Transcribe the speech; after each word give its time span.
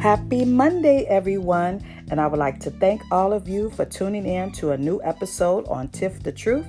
Happy 0.00 0.44
Monday, 0.44 1.06
everyone. 1.06 1.84
And 2.12 2.20
I 2.20 2.28
would 2.28 2.38
like 2.38 2.60
to 2.60 2.70
thank 2.70 3.02
all 3.10 3.32
of 3.32 3.48
you 3.48 3.68
for 3.70 3.84
tuning 3.84 4.26
in 4.26 4.52
to 4.52 4.70
a 4.70 4.78
new 4.78 5.02
episode 5.02 5.66
on 5.66 5.88
Tiff 5.88 6.22
the 6.22 6.30
Truth. 6.30 6.66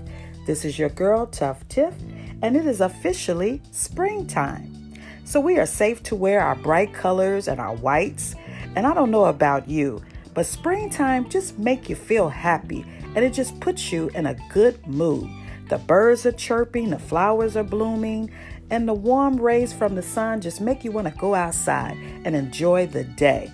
This 0.48 0.66
is 0.66 0.80
your 0.80 0.90
girl, 0.90 1.28
Tough 1.28 1.68
Tiff, 1.68 1.94
and 2.42 2.58
it 2.58 2.66
is 2.66 2.82
officially 2.82 3.62
springtime. 3.70 4.96
So 5.26 5.40
we 5.40 5.60
are 5.60 5.68
safe 5.68 6.02
to 6.04 6.16
wear 6.16 6.42
our 6.42 6.56
bright 6.56 6.92
colors 6.92 7.48
and 7.48 7.62
our 7.62 7.76
whites. 7.76 8.34
And 8.76 8.88
I 8.88 8.96
don't 8.96 9.12
know 9.12 9.26
about 9.26 9.70
you, 9.70 10.02
but 10.34 10.48
springtime 10.48 11.30
just 11.30 11.60
make 11.60 11.88
you 11.88 11.96
feel 11.96 12.30
happy 12.30 12.84
and 13.16 13.24
it 13.24 13.34
just 13.34 13.60
puts 13.60 13.92
you 13.92 14.10
in 14.16 14.26
a 14.26 14.38
good 14.52 14.86
mood. 14.88 15.30
The 15.70 15.78
birds 15.78 16.26
are 16.26 16.32
chirping, 16.32 16.90
the 16.90 16.98
flowers 16.98 17.56
are 17.56 17.64
blooming, 17.64 18.32
and 18.72 18.88
the 18.88 18.94
warm 18.94 19.38
rays 19.38 19.74
from 19.74 19.96
the 19.96 20.02
sun 20.02 20.42
just 20.42 20.62
make 20.62 20.84
you 20.84 20.92
want 20.92 21.08
to 21.08 21.14
go 21.20 21.36
outside 21.36 21.98
and 22.26 22.36
enjoy 22.36 22.88
the 22.88 23.04
day. 23.04 23.52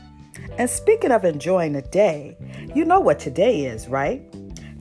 And 0.57 0.69
speaking 0.69 1.11
of 1.11 1.25
enjoying 1.25 1.73
the 1.73 1.81
day, 1.81 2.37
you 2.73 2.85
know 2.85 2.99
what 2.99 3.19
today 3.19 3.65
is, 3.65 3.87
right? 3.87 4.21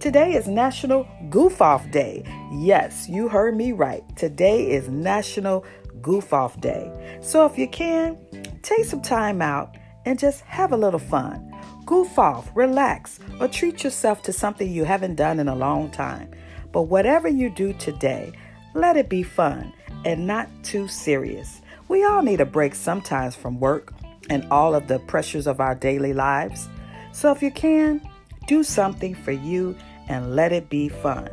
Today 0.00 0.34
is 0.34 0.46
National 0.46 1.08
Goof 1.30 1.62
Off 1.62 1.90
Day. 1.90 2.24
Yes, 2.52 3.08
you 3.08 3.28
heard 3.28 3.56
me 3.56 3.72
right. 3.72 4.04
Today 4.16 4.70
is 4.70 4.88
National 4.88 5.64
Goof 6.02 6.32
Off 6.32 6.60
Day. 6.60 7.18
So 7.22 7.46
if 7.46 7.56
you 7.56 7.68
can, 7.68 8.18
take 8.62 8.84
some 8.84 9.02
time 9.02 9.40
out 9.40 9.76
and 10.04 10.18
just 10.18 10.42
have 10.42 10.72
a 10.72 10.76
little 10.76 11.00
fun. 11.00 11.50
Goof 11.86 12.18
off, 12.18 12.50
relax, 12.54 13.18
or 13.40 13.48
treat 13.48 13.84
yourself 13.84 14.22
to 14.22 14.32
something 14.32 14.70
you 14.70 14.84
haven't 14.84 15.16
done 15.16 15.40
in 15.40 15.48
a 15.48 15.54
long 15.54 15.90
time. 15.90 16.30
But 16.72 16.82
whatever 16.82 17.28
you 17.28 17.50
do 17.50 17.72
today, 17.74 18.32
let 18.74 18.96
it 18.96 19.08
be 19.08 19.22
fun 19.22 19.72
and 20.04 20.26
not 20.26 20.48
too 20.62 20.88
serious. 20.88 21.60
We 21.88 22.04
all 22.04 22.22
need 22.22 22.40
a 22.40 22.46
break 22.46 22.74
sometimes 22.74 23.34
from 23.34 23.60
work 23.60 23.92
and 24.30 24.46
all 24.50 24.74
of 24.74 24.88
the 24.88 24.98
pressures 25.00 25.46
of 25.46 25.60
our 25.60 25.74
daily 25.74 26.12
lives. 26.12 26.68
So 27.12 27.30
if 27.30 27.42
you 27.42 27.50
can, 27.50 28.00
do 28.46 28.62
something 28.62 29.14
for 29.14 29.32
you 29.32 29.76
and 30.08 30.34
let 30.34 30.52
it 30.52 30.68
be 30.68 30.88
fun. 30.88 31.28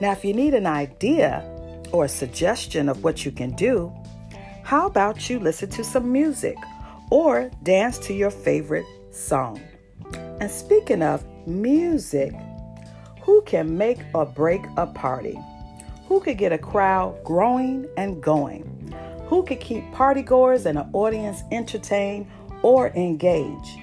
Now, 0.00 0.12
if 0.12 0.24
you 0.24 0.32
need 0.32 0.54
an 0.54 0.66
idea 0.66 1.44
or 1.92 2.04
a 2.04 2.08
suggestion 2.08 2.88
of 2.88 3.04
what 3.04 3.24
you 3.24 3.30
can 3.30 3.54
do, 3.54 3.92
how 4.62 4.86
about 4.86 5.28
you 5.28 5.38
listen 5.38 5.70
to 5.70 5.84
some 5.84 6.10
music 6.10 6.56
or 7.10 7.50
dance 7.62 7.98
to 7.98 8.14
your 8.14 8.30
favorite 8.30 8.86
song? 9.10 9.60
And 10.40 10.50
speaking 10.50 11.02
of 11.02 11.24
music, 11.46 12.32
who 13.22 13.42
can 13.42 13.76
make 13.76 13.98
or 14.14 14.26
break 14.26 14.62
a 14.76 14.86
party? 14.86 15.38
Who 16.14 16.20
could 16.20 16.38
get 16.38 16.52
a 16.52 16.58
crowd 16.58 17.24
growing 17.24 17.88
and 17.96 18.22
going? 18.22 18.94
Who 19.26 19.42
could 19.42 19.58
keep 19.58 19.82
partygoers 19.90 20.64
and 20.64 20.78
an 20.78 20.88
audience 20.92 21.42
entertained 21.50 22.28
or 22.62 22.90
engaged? 22.90 23.80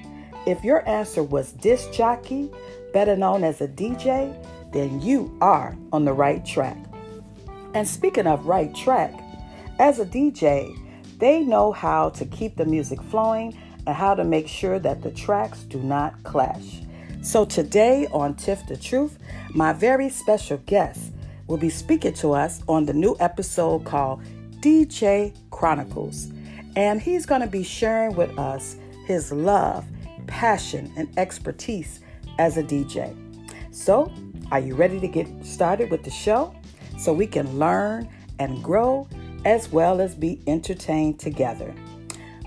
If 0.47 0.63
your 0.63 0.87
answer 0.87 1.23
was 1.23 1.51
disc 1.51 1.91
jockey, 1.91 2.49
better 2.93 3.17
known 3.17 3.43
as 3.43 3.59
a 3.59 3.67
DJ, 3.67 4.33
then 4.71 5.01
you 5.01 5.37
are 5.41 5.75
on 5.91 6.05
the 6.05 6.13
right 6.13 6.45
track. 6.45 6.77
And 7.73 7.85
speaking 7.85 8.27
of 8.27 8.45
right 8.45 8.73
track, 8.73 9.13
as 9.77 9.99
a 9.99 10.05
DJ, 10.05 10.73
they 11.19 11.41
know 11.41 11.73
how 11.73 12.11
to 12.11 12.23
keep 12.23 12.55
the 12.55 12.65
music 12.65 13.01
flowing 13.01 13.57
and 13.85 13.93
how 13.93 14.15
to 14.15 14.23
make 14.23 14.47
sure 14.47 14.79
that 14.79 15.01
the 15.01 15.11
tracks 15.11 15.63
do 15.63 15.81
not 15.81 16.23
clash. 16.23 16.79
So 17.23 17.43
today 17.43 18.07
on 18.13 18.35
Tiff 18.35 18.65
the 18.67 18.77
Truth, 18.77 19.19
my 19.53 19.73
very 19.73 20.09
special 20.09 20.59
guest 20.65 21.10
will 21.51 21.57
be 21.57 21.69
speaking 21.69 22.13
to 22.13 22.31
us 22.31 22.63
on 22.69 22.85
the 22.85 22.93
new 22.93 23.13
episode 23.19 23.83
called 23.83 24.23
DJ 24.61 25.35
Chronicles. 25.49 26.31
And 26.77 27.01
he's 27.01 27.25
going 27.25 27.41
to 27.41 27.47
be 27.47 27.61
sharing 27.61 28.15
with 28.15 28.39
us 28.39 28.77
his 29.05 29.33
love, 29.33 29.85
passion, 30.27 30.93
and 30.95 31.09
expertise 31.19 31.99
as 32.39 32.55
a 32.55 32.63
DJ. 32.63 33.13
So, 33.75 34.13
are 34.49 34.61
you 34.61 34.75
ready 34.75 34.97
to 35.01 35.09
get 35.09 35.27
started 35.45 35.91
with 35.91 36.03
the 36.05 36.09
show 36.09 36.55
so 36.97 37.11
we 37.11 37.27
can 37.27 37.59
learn 37.59 38.07
and 38.39 38.63
grow 38.63 39.09
as 39.43 39.69
well 39.69 39.99
as 39.99 40.15
be 40.15 40.41
entertained 40.47 41.19
together? 41.19 41.75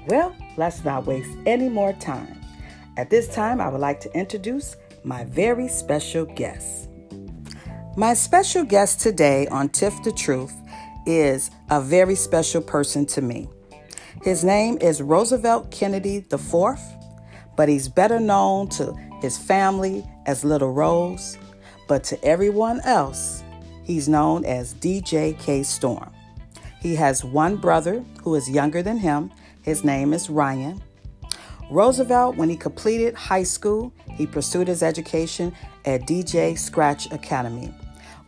Well, 0.09 0.35
let's 0.57 0.83
not 0.83 1.05
waste 1.05 1.37
any 1.45 1.69
more 1.69 1.93
time. 1.93 2.41
At 2.97 3.11
this 3.11 3.29
time, 3.29 3.61
I 3.61 3.69
would 3.69 3.83
like 3.83 4.01
to 4.01 4.13
introduce 4.17 4.77
my 5.05 5.25
very 5.25 5.69
special 5.69 6.25
guest. 6.25 6.89
My 7.97 8.15
special 8.15 8.65
guest 8.65 8.99
today 8.99 9.47
on 9.47 9.69
Tiff 9.69 10.03
the 10.03 10.11
Truth 10.11 10.53
is 11.07 11.53
a 11.71 11.81
very 11.81 12.17
special 12.17 12.61
person 12.61 13.07
to 13.07 13.23
me. 13.23 13.49
His 14.25 14.43
name 14.43 14.79
is 14.81 15.01
Roosevelt 15.01 15.71
Kennedy 15.71 16.17
IV, 16.17 16.81
but 17.57 17.69
he's 17.69 17.87
better 17.87 18.19
known 18.19 18.67
to 18.71 18.95
his 19.21 19.39
family 19.39 20.05
as 20.27 20.43
Little 20.43 20.73
Rose, 20.73 21.39
but 21.87 22.03
to 22.05 22.25
everyone 22.25 22.81
else, 22.81 23.45
he's 23.85 24.09
known 24.09 24.45
as 24.45 24.75
DJ 24.75 25.39
K 25.39 25.63
Storm. 25.63 26.11
He 26.81 26.97
has 26.97 27.25
one 27.25 27.55
brother 27.55 28.05
who 28.25 28.35
is 28.35 28.51
younger 28.51 28.83
than 28.83 28.99
him. 28.99 29.31
His 29.63 29.85
name 29.85 30.13
is 30.13 30.29
Ryan. 30.29 30.83
Roosevelt, 31.71 32.35
when 32.35 32.49
he 32.49 32.57
completed 32.57 33.15
high 33.15 33.45
school, 33.45 33.93
he 34.17 34.27
pursued 34.27 34.67
his 34.67 34.83
education 34.83 35.55
at 35.85 36.09
DJ 36.09 36.59
Scratch 36.59 37.11
Academy 37.13 37.73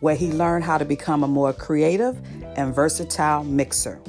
where 0.01 0.15
he 0.15 0.31
learned 0.33 0.65
how 0.65 0.79
to 0.79 0.85
become 0.85 1.23
a 1.23 1.29
more 1.29 1.53
creative 1.53 2.21
and 2.57 2.75
versatile 2.75 3.45
mixer. 3.45 4.01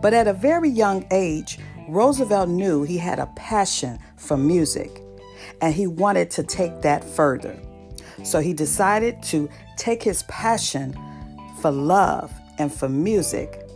But 0.00 0.14
at 0.14 0.28
a 0.28 0.32
very 0.32 0.68
young 0.68 1.06
age, 1.10 1.58
Roosevelt 1.88 2.48
knew 2.48 2.82
he 2.82 2.98
had 2.98 3.18
a 3.18 3.26
passion 3.36 3.98
for 4.16 4.36
music 4.36 5.02
and 5.60 5.74
he 5.74 5.86
wanted 5.86 6.30
to 6.32 6.42
take 6.42 6.82
that 6.82 7.02
further. 7.02 7.58
So 8.22 8.40
he 8.40 8.52
decided 8.52 9.22
to 9.24 9.48
take 9.76 10.02
his 10.02 10.22
passion 10.24 10.96
for 11.60 11.70
love 11.70 12.32
and 12.58 12.72
for 12.72 12.88
music 12.88 13.68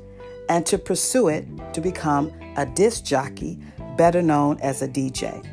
and 0.48 0.66
to 0.66 0.78
pursue 0.78 1.28
it 1.28 1.46
to 1.74 1.80
become 1.80 2.32
a 2.56 2.66
disc 2.66 3.04
jockey, 3.04 3.58
better 3.96 4.20
known 4.20 4.60
as 4.60 4.82
a 4.82 4.88
DJ. 4.88 5.48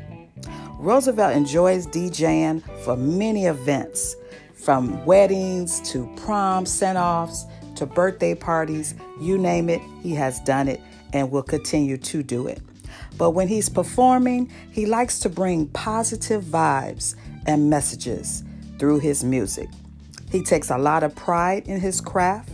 Roosevelt 0.78 1.36
enjoys 1.36 1.86
DJing 1.86 2.62
for 2.84 2.96
many 2.96 3.46
events 3.46 4.16
from 4.60 5.04
weddings 5.06 5.80
to 5.90 6.06
prom 6.16 6.66
send 6.66 6.98
offs 6.98 7.46
to 7.76 7.86
birthday 7.86 8.34
parties, 8.34 8.94
you 9.20 9.38
name 9.38 9.70
it, 9.70 9.80
he 10.02 10.14
has 10.14 10.38
done 10.40 10.68
it 10.68 10.80
and 11.12 11.30
will 11.30 11.42
continue 11.42 11.96
to 11.96 12.22
do 12.22 12.46
it. 12.46 12.60
But 13.16 13.30
when 13.30 13.48
he's 13.48 13.68
performing, 13.68 14.50
he 14.70 14.86
likes 14.86 15.18
to 15.20 15.28
bring 15.28 15.66
positive 15.68 16.44
vibes 16.44 17.14
and 17.46 17.70
messages 17.70 18.44
through 18.78 19.00
his 19.00 19.24
music. 19.24 19.68
He 20.30 20.42
takes 20.42 20.70
a 20.70 20.78
lot 20.78 21.02
of 21.02 21.14
pride 21.14 21.66
in 21.66 21.80
his 21.80 22.00
craft 22.00 22.50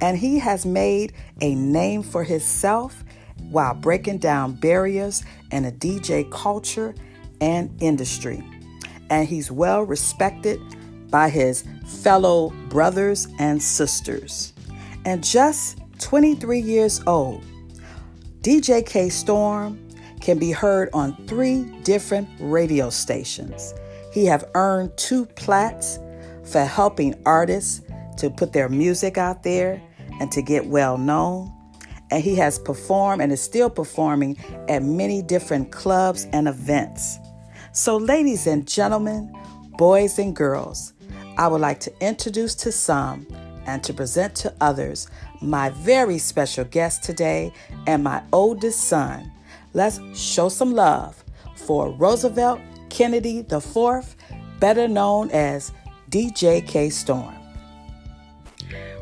and 0.00 0.16
he 0.18 0.38
has 0.38 0.66
made 0.66 1.12
a 1.40 1.54
name 1.54 2.02
for 2.02 2.24
himself 2.24 3.04
while 3.50 3.74
breaking 3.74 4.18
down 4.18 4.52
barriers 4.54 5.22
in 5.50 5.64
a 5.64 5.72
DJ 5.72 6.30
culture 6.30 6.94
and 7.40 7.70
industry. 7.80 8.42
And 9.10 9.26
he's 9.26 9.50
well 9.50 9.82
respected 9.82 10.60
by 11.10 11.28
his 11.28 11.64
fellow 11.86 12.50
brothers 12.68 13.28
and 13.38 13.62
sisters. 13.62 14.52
And 15.04 15.24
just 15.24 15.78
23 16.00 16.60
years 16.60 17.00
old, 17.06 17.42
DJ 18.42 18.84
K 18.84 19.08
Storm 19.08 19.78
can 20.20 20.38
be 20.38 20.50
heard 20.50 20.90
on 20.92 21.16
three 21.26 21.64
different 21.82 22.28
radio 22.38 22.90
stations. 22.90 23.74
He 24.12 24.24
have 24.26 24.44
earned 24.54 24.96
two 24.96 25.26
plats 25.26 25.98
for 26.44 26.64
helping 26.64 27.14
artists 27.24 27.82
to 28.18 28.30
put 28.30 28.52
their 28.52 28.68
music 28.68 29.16
out 29.18 29.42
there 29.42 29.82
and 30.20 30.30
to 30.32 30.42
get 30.42 30.66
well 30.66 30.98
known. 30.98 31.52
And 32.10 32.22
he 32.22 32.34
has 32.36 32.58
performed 32.58 33.22
and 33.22 33.30
is 33.32 33.40
still 33.40 33.68
performing 33.68 34.38
at 34.68 34.82
many 34.82 35.22
different 35.22 35.72
clubs 35.72 36.26
and 36.32 36.48
events. 36.48 37.18
So, 37.72 37.96
ladies 37.98 38.46
and 38.46 38.66
gentlemen, 38.66 39.32
boys 39.76 40.18
and 40.18 40.34
girls, 40.34 40.94
I 41.38 41.46
would 41.46 41.60
like 41.60 41.78
to 41.80 41.92
introduce 42.00 42.56
to 42.56 42.72
some 42.72 43.24
and 43.64 43.80
to 43.84 43.94
present 43.94 44.34
to 44.36 44.52
others 44.60 45.06
my 45.40 45.70
very 45.70 46.18
special 46.18 46.64
guest 46.64 47.04
today 47.04 47.52
and 47.86 48.02
my 48.02 48.24
oldest 48.32 48.80
son. 48.80 49.30
Let's 49.72 50.00
show 50.18 50.48
some 50.48 50.72
love 50.72 51.22
for 51.54 51.92
Roosevelt 51.92 52.60
Kennedy 52.90 53.46
IV, 53.48 54.16
better 54.58 54.88
known 54.88 55.30
as 55.30 55.70
DJK 56.10 56.90
Storm. 56.90 57.36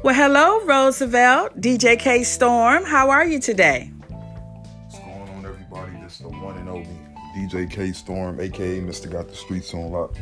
Well, 0.03 0.15
hello, 0.15 0.63
Roosevelt, 0.67 1.59
DJK 1.59 2.23
Storm. 2.27 2.85
How 2.85 3.09
are 3.09 3.25
you 3.25 3.41
today? 3.41 3.91
What's 4.09 4.99
going 4.99 5.31
on, 5.31 5.47
everybody? 5.47 5.93
This 6.03 6.13
is 6.13 6.19
the 6.19 6.29
one 6.29 6.59
and 6.59 6.69
only 6.69 6.87
DJ 7.35 7.71
K 7.71 7.93
Storm, 7.93 8.41
aka 8.41 8.81
Mr. 8.83 9.11
Got 9.11 9.29
the 9.29 9.35
Streets 9.35 9.73
on 9.73 9.91
Lock. 9.91 10.15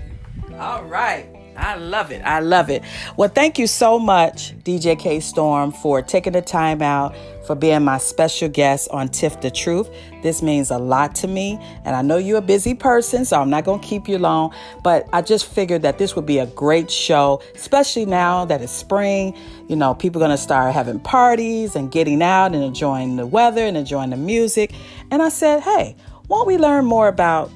All 0.56 0.84
right. 0.84 1.43
I 1.56 1.76
love 1.76 2.10
it. 2.10 2.22
I 2.22 2.40
love 2.40 2.70
it. 2.70 2.82
Well, 3.16 3.28
thank 3.28 3.58
you 3.58 3.66
so 3.66 3.98
much, 3.98 4.54
DJ 4.64 4.98
K 4.98 5.20
Storm, 5.20 5.72
for 5.72 6.02
taking 6.02 6.32
the 6.32 6.42
time 6.42 6.82
out 6.82 7.14
for 7.46 7.54
being 7.54 7.84
my 7.84 7.98
special 7.98 8.48
guest 8.48 8.88
on 8.90 9.08
Tiff 9.08 9.40
the 9.40 9.50
Truth. 9.50 9.90
This 10.22 10.42
means 10.42 10.70
a 10.70 10.78
lot 10.78 11.14
to 11.16 11.28
me, 11.28 11.58
and 11.84 11.94
I 11.94 12.02
know 12.02 12.16
you're 12.16 12.38
a 12.38 12.42
busy 12.42 12.74
person, 12.74 13.24
so 13.24 13.40
I'm 13.40 13.50
not 13.50 13.64
going 13.64 13.80
to 13.80 13.86
keep 13.86 14.08
you 14.08 14.18
long, 14.18 14.54
but 14.82 15.06
I 15.12 15.22
just 15.22 15.46
figured 15.46 15.82
that 15.82 15.98
this 15.98 16.16
would 16.16 16.26
be 16.26 16.38
a 16.38 16.46
great 16.46 16.90
show, 16.90 17.42
especially 17.54 18.06
now 18.06 18.44
that 18.46 18.62
it's 18.62 18.72
spring. 18.72 19.36
You 19.68 19.76
know, 19.76 19.94
people 19.94 20.22
are 20.22 20.26
going 20.26 20.36
to 20.36 20.42
start 20.42 20.74
having 20.74 21.00
parties 21.00 21.76
and 21.76 21.90
getting 21.90 22.22
out 22.22 22.54
and 22.54 22.64
enjoying 22.64 23.16
the 23.16 23.26
weather 23.26 23.62
and 23.62 23.76
enjoying 23.76 24.10
the 24.10 24.16
music. 24.16 24.72
And 25.10 25.22
I 25.22 25.28
said, 25.28 25.62
hey, 25.62 25.96
won't 26.28 26.46
we 26.46 26.58
learn 26.58 26.84
more 26.84 27.08
about 27.08 27.50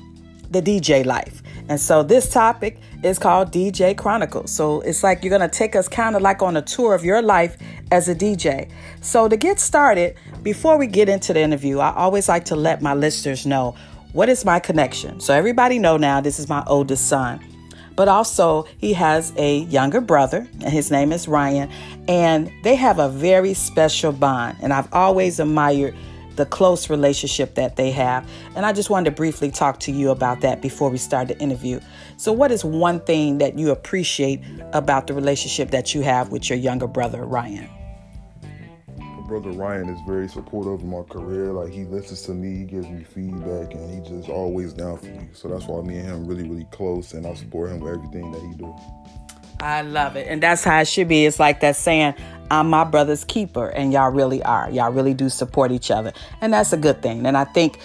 the 0.51 0.63
DJ 0.63 1.05
life? 1.05 1.43
And 1.69 1.81
so 1.81 2.03
this 2.03 2.31
topic 2.31 2.79
is 3.03 3.19
called 3.19 3.53
DJ 3.53 3.97
Chronicles. 3.97 4.53
So 4.53 4.81
it's 4.81 5.03
like 5.03 5.23
you're 5.23 5.37
going 5.37 5.49
to 5.49 5.57
take 5.57 5.77
us 5.77 5.89
kind 5.89 6.17
of 6.17 6.23
like 6.23 6.43
on 6.43 6.57
a 6.57 6.63
tour 6.63 6.95
of 6.95 7.05
your 7.05 7.23
life 7.23 7.57
as 7.91 8.09
a 8.09 8.15
DJ. 8.15 8.71
So 9.01 9.29
to 9.29 9.37
get 9.37 9.61
started, 9.61 10.17
before 10.43 10.79
we 10.79 10.87
get 10.87 11.09
into 11.09 11.33
the 11.33 11.41
interview, 11.41 11.79
I 11.79 11.95
always 11.95 12.29
like 12.29 12.45
to 12.47 12.57
let 12.57 12.83
my 12.83 12.95
listeners 12.95 13.47
know 13.47 13.77
what 14.13 14.29
is 14.29 14.45
my 14.45 14.59
connection. 14.59 15.21
So 15.21 15.35
everybody 15.35 15.79
know 15.79 15.97
now 15.97 16.21
this 16.21 16.39
is 16.39 16.49
my 16.49 16.65
oldest 16.67 17.09
son. 17.09 17.45
But 17.95 18.09
also 18.09 18.67
he 18.79 18.93
has 18.93 19.33
a 19.37 19.59
younger 19.59 20.01
brother 20.01 20.49
and 20.61 20.73
his 20.73 20.91
name 20.91 21.13
is 21.13 21.27
Ryan 21.27 21.69
and 22.07 22.51
they 22.63 22.77
have 22.77 23.01
a 23.01 23.09
very 23.09 23.55
special 23.55 24.13
bond 24.13 24.57
and 24.61 24.73
I've 24.73 24.93
always 24.95 25.41
admired 25.41 25.97
the 26.39 26.47
close 26.47 26.89
relationship 26.89 27.57
that 27.57 27.77
they 27.77 27.91
have. 27.91 28.27
And 28.57 28.65
I 28.65 28.73
just 28.73 28.89
wanted 28.89 29.11
to 29.11 29.17
briefly 29.17 29.51
talk 29.51 29.81
to 29.81 29.93
you 29.93 30.11
about 30.11 30.41
that 30.41 30.63
before 30.63 30.89
we 30.89 30.97
start 30.97 31.29
the 31.29 31.39
interview. 31.41 31.81
So, 32.17 32.33
what 32.33 32.51
is 32.51 32.65
one 32.65 33.01
thing 33.01 33.39
that 33.39 33.59
you 33.59 33.71
appreciate 33.71 34.41
about 34.73 35.07
the 35.09 35.15
relationship 35.15 35.71
that 35.73 35.95
you 35.95 36.03
have 36.03 36.31
with 36.31 36.49
your 36.49 36.59
younger 36.59 36.87
brother, 36.87 37.25
Ryan? 37.25 37.69
My 38.97 39.27
brother 39.27 39.51
Ryan 39.51 39.91
is 39.91 40.01
very 40.07 40.29
supportive 40.29 40.75
of 40.75 40.85
my 40.85 41.03
career. 41.03 41.53
Like 41.53 41.73
he 41.73 41.85
listens 41.85 42.23
to 42.23 42.33
me, 42.33 42.59
he 42.59 42.65
gives 42.65 42.89
me 42.89 43.03
feedback, 43.05 43.75
and 43.75 43.93
he 43.93 44.09
just 44.09 44.31
always 44.31 44.73
down 44.73 44.97
for 44.97 45.07
me. 45.07 45.29
So 45.35 45.49
that's 45.49 45.67
why 45.67 45.83
me 45.83 45.99
and 45.99 46.09
him 46.09 46.27
really, 46.27 46.49
really 46.49 46.67
close, 46.71 47.13
and 47.13 47.27
I 47.27 47.35
support 47.35 47.71
him 47.71 47.81
with 47.81 47.95
everything 47.95 48.31
that 48.31 48.41
he 48.41 48.55
do. 48.55 48.75
I 49.61 49.83
love 49.83 50.17
it. 50.17 50.29
And 50.29 50.43
that's 50.43 50.63
how 50.63 50.81
it 50.81 50.87
should 50.87 51.09
be. 51.09 51.27
It's 51.27 51.41
like 51.41 51.61
that 51.61 51.75
saying, 51.75 52.15
I'm 52.51 52.71
my 52.71 52.85
brother's 52.85 53.25
keeper, 53.25 53.69
and 53.69 53.93
y'all 53.93 54.11
really 54.11 54.43
are. 54.43 54.71
Y'all 54.71 54.93
really 54.93 55.15
do 55.15 55.29
support 55.29 55.73
each 55.73 55.91
other. 55.91 56.13
And 56.41 56.53
that's 56.53 56.73
a 56.73 56.77
good 56.77 57.03
thing. 57.03 57.27
And 57.27 57.37
I 57.37 57.45
think 57.45 57.79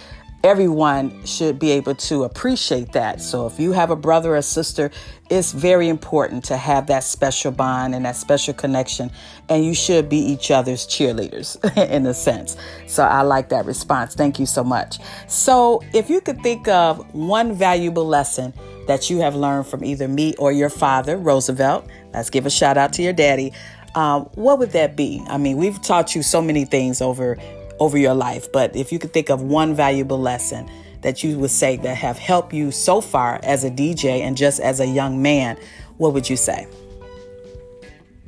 everyone 0.44 1.25
should 1.25 1.57
be 1.57 1.71
able 1.71 1.95
to 1.95 2.25
appreciate 2.25 2.92
that. 2.92 3.21
So 3.21 3.48
if 3.48 3.60
you 3.60 3.71
have 3.71 3.92
a 3.92 3.95
brother 3.95 4.36
or 4.36 4.42
sister, 4.42 4.92
it's 5.30 5.54
very 5.54 5.88
important 5.88 6.44
to 6.45 6.57
have 6.57 6.88
that 6.88 7.06
special 7.06 7.51
bond 7.51 7.95
and 7.95 8.04
that 8.04 8.18
special 8.18 8.54
connection. 8.54 9.10
And 9.48 9.63
you 9.63 9.74
should 9.74 10.10
be 10.10 10.18
each 10.18 10.51
other's 10.51 10.86
cheerleaders 10.86 11.57
in 11.89 12.06
a 12.06 12.13
sense. 12.13 12.57
So 12.88 13.04
I 13.04 13.21
like 13.21 13.50
that 13.50 13.65
response. 13.65 14.15
Thank 14.15 14.38
you 14.38 14.45
so 14.45 14.65
much. 14.65 15.00
So 15.27 15.81
if 15.94 16.10
you 16.10 16.19
could 16.19 16.42
think 16.42 16.68
of 16.68 17.13
one 17.15 17.54
valuable 17.54 18.06
lesson 18.06 18.54
that 18.88 19.10
you 19.10 19.19
have 19.19 19.36
learned 19.36 19.68
from 19.68 19.86
either 19.86 20.10
me 20.10 20.36
or 20.38 20.51
your 20.51 20.69
father, 20.69 21.15
Roosevelt, 21.18 21.88
let's 22.13 22.30
give 22.30 22.45
a 22.45 22.50
shout 22.50 22.77
out 22.77 22.92
to 22.94 23.01
your 23.01 23.13
daddy. 23.13 23.54
Um, 23.95 24.24
what 24.36 24.60
would 24.60 24.72
that 24.72 24.95
be? 24.95 25.24
I 25.28 25.38
mean, 25.38 25.57
we've 25.57 25.81
taught 25.81 26.16
you 26.16 26.24
so 26.24 26.42
many 26.42 26.66
things 26.66 27.01
over 27.01 27.38
over 27.80 27.98
your 27.98 28.13
life, 28.13 28.51
but 28.51 28.75
if 28.75 28.92
you 28.92 29.00
could 29.00 29.12
think 29.13 29.30
of 29.30 29.42
one 29.42 29.75
valuable 29.75 30.19
lesson 30.19 30.69
that 31.01 31.24
you 31.24 31.38
would 31.38 31.51
say 31.51 31.75
that 31.78 31.95
have 31.95 32.18
helped 32.18 32.54
you 32.54 32.72
so 32.72 33.01
far 33.01 33.40
as 33.44 33.63
a 33.63 33.69
DJ 33.69 34.22
and 34.22 34.38
just 34.38 34.60
as 34.60 34.80
a 34.80 34.86
young 34.86 35.22
man, 35.22 35.57
what 35.98 36.13
would 36.13 36.30
you 36.30 36.38
say? 36.38 36.68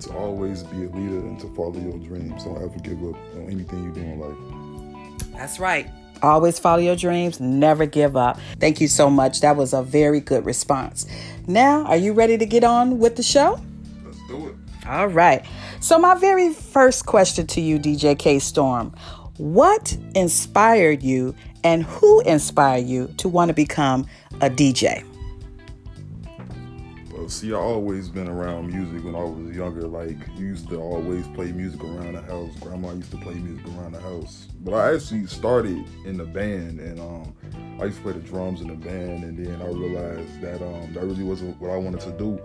To 0.02 0.14
always 0.14 0.64
be 0.64 0.84
a 0.84 0.90
leader 0.90 1.20
and 1.20 1.40
to 1.40 1.48
follow 1.56 1.80
your 1.80 1.98
dreams. 2.00 2.44
Don't 2.44 2.58
ever 2.58 2.80
give 2.80 3.02
up 3.04 3.16
on 3.36 3.48
anything 3.50 3.84
you 3.86 3.92
do 3.92 4.02
in 4.02 4.20
life. 4.20 5.32
That's 5.38 5.60
right. 5.60 5.90
Always 6.22 6.60
follow 6.60 6.82
your 6.82 6.96
dreams, 6.96 7.40
never 7.40 7.86
give 7.86 8.16
up. 8.16 8.40
Thank 8.60 8.82
you 8.82 8.88
so 8.88 9.10
much. 9.10 9.42
That 9.42 9.56
was 9.56 9.74
a 9.74 9.84
very 9.84 10.20
good 10.20 10.46
response. 10.46 11.06
Now, 11.48 11.86
are 11.86 11.98
you 11.98 12.14
ready 12.14 12.38
to 12.38 12.46
get 12.46 12.64
on 12.64 13.00
with 13.00 13.16
the 13.16 13.24
show? 13.24 13.60
All 14.88 15.08
right. 15.08 15.44
So, 15.80 15.98
my 15.98 16.16
very 16.16 16.54
first 16.54 17.06
question 17.06 17.48
to 17.48 17.62
you, 17.62 17.80
DJ 17.80 18.18
K 18.18 18.40
Storm 18.40 18.94
what 19.38 19.98
inspired 20.16 21.04
you 21.04 21.36
and 21.64 21.84
who 21.84 22.22
inspired 22.22 22.86
you 22.86 23.08
to 23.18 23.28
want 23.28 23.50
to 23.50 23.54
become 23.54 24.06
a 24.42 24.50
DJ? 24.50 25.04
Well, 27.12 27.28
see, 27.28 27.54
I 27.54 27.58
always 27.58 28.08
been 28.08 28.30
around 28.30 28.68
music 28.68 29.04
when 29.04 29.16
I 29.16 29.24
was 29.24 29.56
younger. 29.56 29.88
Like, 29.88 30.18
used 30.38 30.70
to 30.70 30.80
always 30.80 31.28
play 31.30 31.52
music 31.52 31.84
around 31.84 32.14
the 32.14 32.22
house. 32.22 32.52
Grandma 32.60 32.94
used 32.94 33.12
to 33.12 33.18
play 33.18 33.34
music 33.34 33.66
around 33.76 33.94
the 33.94 34.02
house. 34.02 34.48
But 34.62 34.74
I 34.74 34.94
actually 34.94 35.26
started 35.28 35.84
in 36.06 36.18
the 36.18 36.26
band, 36.26 36.80
and 36.80 37.00
um, 37.00 37.34
I 37.82 37.86
used 37.86 37.98
to 37.98 38.04
play 38.04 38.14
the 38.14 38.20
drums 38.20 38.62
in 38.62 38.68
the 38.68 38.76
band, 38.76 39.24
and 39.24 39.38
then 39.38 39.62
I 39.62 39.68
realized 39.68 40.42
that 40.42 40.62
um, 40.62 40.94
that 40.94 41.02
really 41.02 41.24
wasn't 41.24 41.60
what 41.60 41.72
I 41.72 41.78
wanted 41.78 42.02
to 42.02 42.12
do. 42.12 42.40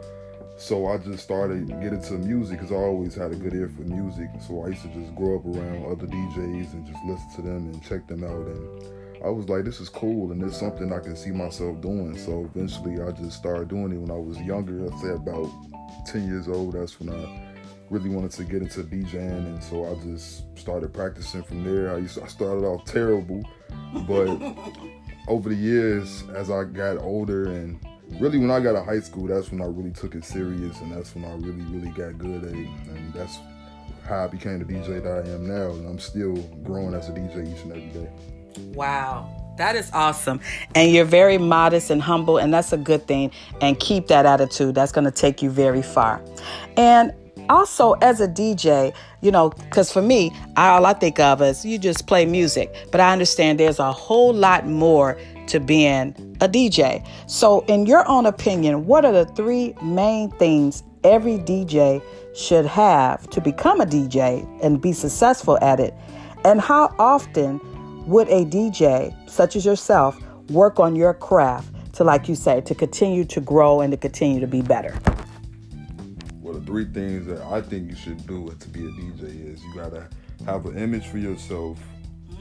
So 0.60 0.88
I 0.88 0.98
just 0.98 1.24
started 1.24 1.68
getting 1.80 2.02
to 2.02 2.12
music 2.18 2.58
because 2.58 2.70
I 2.70 2.76
always 2.76 3.14
had 3.14 3.32
a 3.32 3.34
good 3.34 3.54
ear 3.54 3.70
for 3.74 3.80
music. 3.80 4.28
So 4.46 4.62
I 4.62 4.68
used 4.68 4.82
to 4.82 4.88
just 4.88 5.14
grow 5.14 5.36
up 5.36 5.46
around 5.46 5.86
other 5.90 6.06
DJs 6.06 6.74
and 6.74 6.86
just 6.86 7.02
listen 7.06 7.30
to 7.36 7.42
them 7.42 7.70
and 7.70 7.82
check 7.82 8.06
them 8.06 8.22
out. 8.22 8.46
And 8.46 9.24
I 9.24 9.30
was 9.30 9.48
like, 9.48 9.64
this 9.64 9.80
is 9.80 9.88
cool 9.88 10.32
and 10.32 10.42
it's 10.42 10.58
something 10.58 10.92
I 10.92 10.98
can 10.98 11.16
see 11.16 11.30
myself 11.30 11.80
doing. 11.80 12.16
So 12.18 12.44
eventually 12.54 13.00
I 13.00 13.10
just 13.12 13.38
started 13.38 13.68
doing 13.68 13.90
it 13.92 13.96
when 13.96 14.10
I 14.10 14.20
was 14.20 14.38
younger. 14.42 14.84
I 14.84 14.96
say 15.00 15.08
about 15.12 15.48
10 16.04 16.26
years 16.28 16.46
old. 16.46 16.74
That's 16.74 17.00
when 17.00 17.08
I 17.08 17.56
really 17.88 18.10
wanted 18.10 18.32
to 18.32 18.44
get 18.44 18.60
into 18.60 18.82
DJing. 18.82 19.46
And 19.46 19.64
so 19.64 19.86
I 19.90 19.94
just 20.04 20.44
started 20.58 20.92
practicing 20.92 21.42
from 21.42 21.64
there. 21.64 21.94
I, 21.94 22.00
used 22.00 22.16
to, 22.16 22.24
I 22.24 22.26
started 22.26 22.66
off 22.66 22.84
terrible, 22.84 23.42
but 24.06 24.28
over 25.26 25.48
the 25.48 25.54
years, 25.54 26.22
as 26.34 26.50
I 26.50 26.64
got 26.64 26.98
older 26.98 27.44
and 27.46 27.80
really 28.18 28.38
when 28.38 28.50
I 28.50 28.60
got 28.60 28.72
to 28.72 28.82
high 28.82 29.00
school, 29.00 29.26
that's 29.26 29.50
when 29.50 29.60
I 29.60 29.66
really 29.66 29.92
took 29.92 30.14
it 30.14 30.24
serious, 30.24 30.80
and 30.80 30.92
that's 30.92 31.14
when 31.14 31.24
I 31.24 31.32
really, 31.34 31.62
really 31.70 31.90
got 31.90 32.18
good 32.18 32.44
at 32.44 32.50
it, 32.50 32.68
and 32.88 33.12
that's 33.12 33.38
how 34.06 34.24
I 34.24 34.26
became 34.26 34.58
the 34.58 34.64
DJ 34.64 35.02
that 35.02 35.26
I 35.26 35.28
am 35.30 35.46
now, 35.46 35.70
and 35.70 35.86
I'm 35.86 35.98
still 35.98 36.34
growing 36.64 36.94
as 36.94 37.08
a 37.08 37.12
DJ 37.12 37.52
each 37.52 37.62
and 37.62 37.72
every 37.72 37.88
day. 37.88 38.08
Wow. 38.74 39.36
That 39.56 39.76
is 39.76 39.90
awesome. 39.92 40.40
And 40.74 40.90
you're 40.90 41.04
very 41.04 41.36
modest 41.36 41.90
and 41.90 42.00
humble, 42.00 42.38
and 42.38 42.52
that's 42.52 42.72
a 42.72 42.78
good 42.78 43.06
thing. 43.06 43.30
And 43.60 43.78
keep 43.78 44.06
that 44.06 44.24
attitude. 44.24 44.74
That's 44.74 44.90
going 44.90 45.04
to 45.04 45.10
take 45.10 45.42
you 45.42 45.50
very 45.50 45.82
far. 45.82 46.22
And 46.78 47.12
also, 47.50 47.92
as 47.94 48.20
a 48.20 48.28
DJ, 48.28 48.94
you 49.20 49.30
know, 49.30 49.50
because 49.50 49.92
for 49.92 50.00
me, 50.00 50.32
all 50.56 50.86
I 50.86 50.92
think 50.92 51.18
of 51.18 51.42
is 51.42 51.64
you 51.64 51.78
just 51.78 52.06
play 52.06 52.24
music. 52.24 52.74
But 52.92 53.00
I 53.00 53.12
understand 53.12 53.60
there's 53.60 53.80
a 53.80 53.92
whole 53.92 54.32
lot 54.32 54.66
more 54.66 55.18
to 55.48 55.58
being 55.58 56.14
a 56.40 56.48
DJ. 56.48 57.06
So, 57.26 57.60
in 57.66 57.84
your 57.86 58.08
own 58.08 58.24
opinion, 58.26 58.86
what 58.86 59.04
are 59.04 59.12
the 59.12 59.26
three 59.26 59.74
main 59.82 60.30
things 60.30 60.84
every 61.02 61.38
DJ 61.38 62.02
should 62.34 62.66
have 62.66 63.28
to 63.30 63.40
become 63.40 63.80
a 63.80 63.86
DJ 63.86 64.46
and 64.62 64.80
be 64.80 64.92
successful 64.92 65.58
at 65.60 65.80
it? 65.80 65.92
And 66.44 66.60
how 66.60 66.94
often 66.98 67.60
would 68.06 68.28
a 68.28 68.44
DJ, 68.44 69.12
such 69.28 69.56
as 69.56 69.66
yourself, 69.66 70.16
work 70.50 70.78
on 70.78 70.94
your 70.94 71.14
craft 71.14 71.74
to, 71.94 72.04
like 72.04 72.28
you 72.28 72.36
say, 72.36 72.60
to 72.62 72.74
continue 72.74 73.24
to 73.24 73.40
grow 73.40 73.80
and 73.80 73.90
to 73.90 73.96
continue 73.96 74.40
to 74.40 74.46
be 74.46 74.62
better? 74.62 74.96
Well, 76.50 76.58
the 76.58 76.66
three 76.66 76.86
things 76.86 77.26
that 77.28 77.42
I 77.42 77.60
think 77.60 77.88
you 77.88 77.94
should 77.94 78.26
do 78.26 78.52
to 78.58 78.68
be 78.70 78.80
a 78.80 78.88
DJ 78.88 79.54
is 79.54 79.62
you 79.62 79.72
gotta 79.72 80.08
have 80.44 80.66
an 80.66 80.76
image 80.76 81.06
for 81.06 81.18
yourself. 81.18 81.78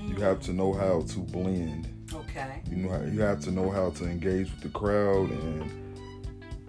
You 0.02 0.16
have 0.16 0.42
to 0.44 0.52
know 0.52 0.74
how 0.74 1.02
to 1.02 1.20
blend 1.20 1.94
Okay. 2.12 2.64
You 2.72 2.78
know, 2.78 3.04
you 3.04 3.22
have 3.22 3.40
to 3.42 3.52
know 3.52 3.70
how 3.70 3.92
to 3.92 4.06
engage 4.06 4.50
with 4.50 4.62
the 4.62 4.70
crowd, 4.70 5.30
and 5.30 5.72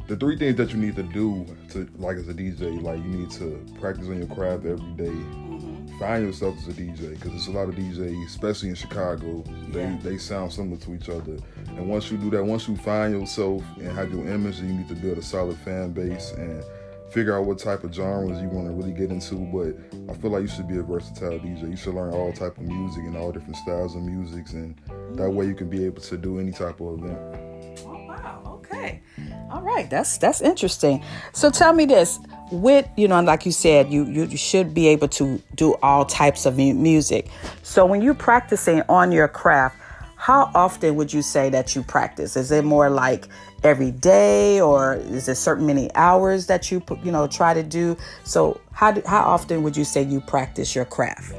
the 0.06 0.16
three 0.16 0.36
things 0.36 0.56
that 0.56 0.72
you 0.72 0.76
need 0.76 0.96
to 0.96 1.02
do 1.02 1.46
to, 1.70 1.88
like, 1.96 2.18
as 2.18 2.28
a 2.28 2.34
DJ, 2.34 2.82
like, 2.82 2.98
you 2.98 3.10
need 3.10 3.30
to 3.30 3.64
practice 3.80 4.06
on 4.08 4.18
your 4.18 4.26
craft 4.26 4.66
every 4.66 4.92
day. 4.92 5.04
Mm-hmm. 5.06 5.98
Find 5.98 6.26
yourself 6.26 6.58
as 6.58 6.68
a 6.68 6.72
DJ, 6.72 7.10
because 7.10 7.30
there's 7.30 7.46
a 7.46 7.52
lot 7.52 7.70
of 7.70 7.74
DJs, 7.74 8.26
especially 8.26 8.68
in 8.68 8.74
Chicago, 8.74 9.42
they 9.68 9.84
yeah. 9.84 9.98
they 10.02 10.18
sound 10.18 10.52
similar 10.52 10.76
to 10.78 10.94
each 10.94 11.08
other. 11.08 11.38
And 11.68 11.88
once 11.88 12.10
you 12.10 12.18
do 12.18 12.28
that, 12.30 12.44
once 12.44 12.68
you 12.68 12.76
find 12.76 13.18
yourself 13.18 13.62
and 13.78 13.90
have 13.92 14.12
your 14.12 14.26
image, 14.28 14.60
you 14.60 14.66
need 14.66 14.88
to 14.88 14.94
build 14.94 15.16
a 15.16 15.22
solid 15.22 15.56
fan 15.58 15.92
base 15.92 16.32
and 16.32 16.62
figure 17.10 17.36
out 17.36 17.44
what 17.44 17.58
type 17.58 17.84
of 17.84 17.92
genres 17.92 18.40
you 18.40 18.48
want 18.48 18.66
to 18.66 18.72
really 18.72 18.92
get 18.92 19.10
into. 19.10 19.34
But 19.36 20.12
I 20.12 20.16
feel 20.16 20.30
like 20.30 20.42
you 20.42 20.48
should 20.48 20.68
be 20.68 20.78
a 20.78 20.82
versatile 20.82 21.38
DJ. 21.38 21.70
You 21.70 21.76
should 21.76 21.94
learn 21.94 22.12
all 22.12 22.32
type 22.32 22.56
of 22.56 22.64
music 22.64 23.04
and 23.04 23.16
all 23.16 23.32
different 23.32 23.56
styles 23.56 23.94
of 23.96 24.02
music, 24.02 24.52
and 24.52 24.80
that 25.16 25.30
way 25.30 25.46
you 25.46 25.54
can 25.54 25.68
be 25.68 25.84
able 25.84 26.00
to 26.02 26.16
do 26.16 26.38
any 26.38 26.52
type 26.52 26.80
of 26.80 26.98
event. 26.98 27.18
Oh 27.84 28.04
wow! 28.06 28.42
Okay, 28.46 29.02
all 29.50 29.62
right. 29.62 29.88
That's 29.90 30.18
that's 30.18 30.40
interesting. 30.40 31.02
So 31.32 31.50
tell 31.50 31.72
me 31.72 31.84
this: 31.84 32.18
with 32.52 32.88
you 32.96 33.08
know, 33.08 33.20
like 33.20 33.44
you 33.44 33.52
said, 33.52 33.90
you 33.92 34.04
you 34.04 34.36
should 34.36 34.72
be 34.72 34.88
able 34.88 35.08
to 35.08 35.42
do 35.56 35.74
all 35.82 36.04
types 36.04 36.46
of 36.46 36.56
music. 36.56 37.28
So 37.62 37.84
when 37.86 38.02
you're 38.02 38.14
practicing 38.14 38.82
on 38.88 39.12
your 39.12 39.28
craft. 39.28 39.76
How 40.20 40.50
often 40.54 40.96
would 40.96 41.10
you 41.10 41.22
say 41.22 41.48
that 41.48 41.74
you 41.74 41.82
practice? 41.82 42.36
Is 42.36 42.50
it 42.50 42.62
more 42.62 42.90
like 42.90 43.26
every 43.62 43.90
day, 43.90 44.60
or 44.60 44.96
is 44.96 45.28
it 45.28 45.36
certain 45.36 45.64
many 45.64 45.92
hours 45.94 46.46
that 46.46 46.70
you 46.70 46.82
you 47.02 47.10
know 47.10 47.26
try 47.26 47.54
to 47.54 47.62
do? 47.62 47.96
So 48.24 48.60
how 48.70 48.92
do, 48.92 49.02
how 49.06 49.22
often 49.22 49.62
would 49.62 49.78
you 49.78 49.84
say 49.84 50.02
you 50.02 50.20
practice 50.20 50.74
your 50.74 50.84
craft? 50.84 51.32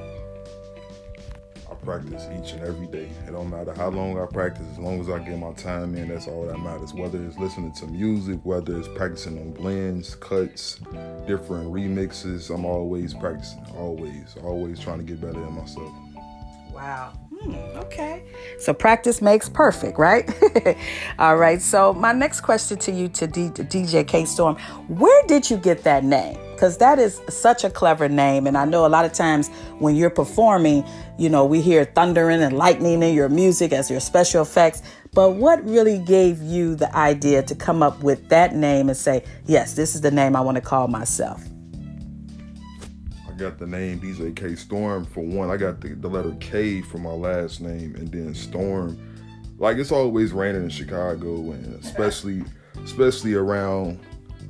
I 1.70 1.76
practice 1.76 2.28
each 2.36 2.54
and 2.54 2.64
every 2.64 2.88
day. 2.88 3.08
It 3.28 3.34
don't 3.34 3.52
matter 3.52 3.72
how 3.72 3.90
long 3.90 4.20
I 4.20 4.26
practice, 4.26 4.66
as 4.72 4.80
long 4.80 5.00
as 5.00 5.12
I 5.12 5.20
get 5.20 5.38
my 5.38 5.54
time 5.54 5.96
in, 5.96 6.08
that's 6.08 6.28
all 6.28 6.48
that 6.48 6.58
matters. 6.58 6.92
Whether 6.92 7.24
it's 7.24 7.38
listening 7.38 7.74
to 7.74 7.86
music, 7.86 8.40
whether 8.42 8.76
it's 8.80 8.88
practicing 8.88 9.38
on 9.38 9.52
blends, 9.52 10.16
cuts, 10.16 10.80
different 11.28 11.72
remixes, 11.72 12.52
I'm 12.52 12.66
always 12.66 13.14
practicing. 13.14 13.64
Always, 13.78 14.36
always 14.42 14.80
trying 14.80 14.98
to 14.98 15.04
get 15.04 15.22
better 15.22 15.40
than 15.40 15.54
myself. 15.54 15.94
Wow. 16.74 17.14
Hmm, 17.42 17.78
okay. 17.78 18.24
So 18.60 18.74
practice 18.74 19.22
makes 19.22 19.50
perfect, 19.50 19.98
right? 19.98 20.30
all 21.20 21.38
right. 21.38 21.62
So 21.62 21.94
my 21.94 22.14
next 22.14 22.42
question 22.42 22.78
to 22.80 22.92
you, 22.92 23.08
to, 23.10 23.28
D- 23.28 23.50
DJ 23.50 24.08
K 24.08 24.26
Storm, 24.26 24.56
where 24.88 25.26
did 25.28 25.50
you 25.50 25.58
get 25.58 25.84
that 25.84 26.04
name? 26.04 26.38
because 26.62 26.78
that 26.78 27.00
is 27.00 27.20
such 27.28 27.64
a 27.64 27.72
clever 27.72 28.08
name. 28.08 28.46
And 28.46 28.56
I 28.56 28.66
know 28.66 28.86
a 28.86 28.88
lot 28.88 29.04
of 29.04 29.14
times 29.14 29.50
when 29.80 29.96
you're 29.96 30.12
performing, 30.12 30.86
you 31.18 31.28
know, 31.28 31.44
we 31.44 31.60
hear 31.60 31.86
thundering 31.86 32.44
and 32.44 32.56
lightning 32.56 33.02
in 33.02 33.16
your 33.16 33.30
music 33.30 33.74
as 33.74 33.90
your 33.90 34.00
special 34.00 34.44
effects. 34.44 34.84
But 35.12 35.32
what 35.32 35.68
really 35.68 35.98
gave 35.98 36.40
you 36.40 36.76
the 36.76 36.96
idea 36.96 37.42
to 37.42 37.56
come 37.56 37.82
up 37.82 38.04
with 38.04 38.30
that 38.30 38.54
name 38.54 38.90
and 38.90 38.98
say, 38.98 39.24
yes, 39.48 39.74
this 39.74 39.96
is 39.96 40.02
the 40.02 40.12
name 40.12 40.36
I 40.36 40.42
want 40.42 40.54
to 40.54 40.62
call 40.62 40.88
myself? 40.88 41.44
Got 43.42 43.58
the 43.58 43.66
name 43.66 44.00
DJ 44.00 44.36
K 44.36 44.56
Storm 44.56 45.04
for 45.04 45.22
one. 45.22 45.50
I 45.50 45.58
got 45.58 45.82
the, 45.82 45.96
the 45.96 46.08
letter 46.08 46.38
K 46.40 46.84
for 46.84 47.00
my 47.00 47.10
last 47.10 47.60
name 47.60 47.96
and 47.96 48.08
then 48.12 48.36
Storm. 48.36 48.96
Like 49.58 49.78
it's 49.78 49.92
always 49.92 50.32
raining 50.32 50.62
in 50.66 50.70
Chicago 50.70 51.50
and 51.50 51.84
especially 51.84 52.44
especially 52.84 53.34
around 53.34 54.00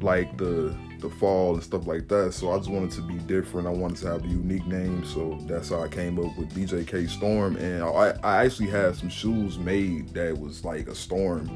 like 0.02 0.36
the 0.36 0.76
the 1.00 1.10
fall 1.10 1.54
and 1.54 1.64
stuff 1.64 1.88
like 1.88 2.10
that. 2.10 2.34
So 2.34 2.52
I 2.52 2.58
just 2.58 2.70
wanted 2.70 2.92
to 2.92 3.02
be 3.02 3.14
different. 3.20 3.66
I 3.66 3.70
wanted 3.70 3.96
to 4.00 4.08
have 4.08 4.26
a 4.26 4.28
unique 4.28 4.68
name. 4.68 5.06
So 5.06 5.38
that's 5.44 5.70
how 5.70 5.84
I 5.84 5.88
came 5.88 6.20
up 6.20 6.38
with 6.38 6.54
DJ 6.54 6.86
K 6.86 7.08
Storm. 7.08 7.56
And 7.56 7.84
I, 7.84 8.14
I 8.22 8.44
actually 8.44 8.72
had 8.72 8.98
some 8.98 9.08
shoes 9.08 9.58
made 9.58 10.10
that 10.16 10.38
was 10.38 10.66
like 10.66 10.90
a 10.90 10.96
storm. 10.96 11.48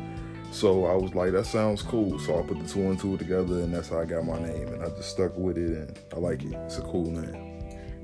So 0.55 0.85
I 0.85 0.95
was 0.95 1.13
like, 1.13 1.33
that 1.33 1.45
sounds 1.45 1.81
cool. 1.81 2.17
So 2.17 2.39
I 2.39 2.41
put 2.41 2.59
the 2.59 2.67
two 2.67 2.79
and 2.79 2.97
two 2.97 3.17
together 3.17 3.55
and 3.55 3.73
that's 3.73 3.89
how 3.89 3.99
I 3.99 4.05
got 4.05 4.25
my 4.25 4.39
name. 4.39 4.69
And 4.69 4.81
I 4.81 4.87
just 4.87 5.09
stuck 5.11 5.35
with 5.35 5.57
it 5.57 5.77
and 5.77 5.99
I 6.13 6.19
like 6.19 6.43
it. 6.43 6.53
It's 6.53 6.77
a 6.77 6.81
cool 6.81 7.11
name. 7.11 7.55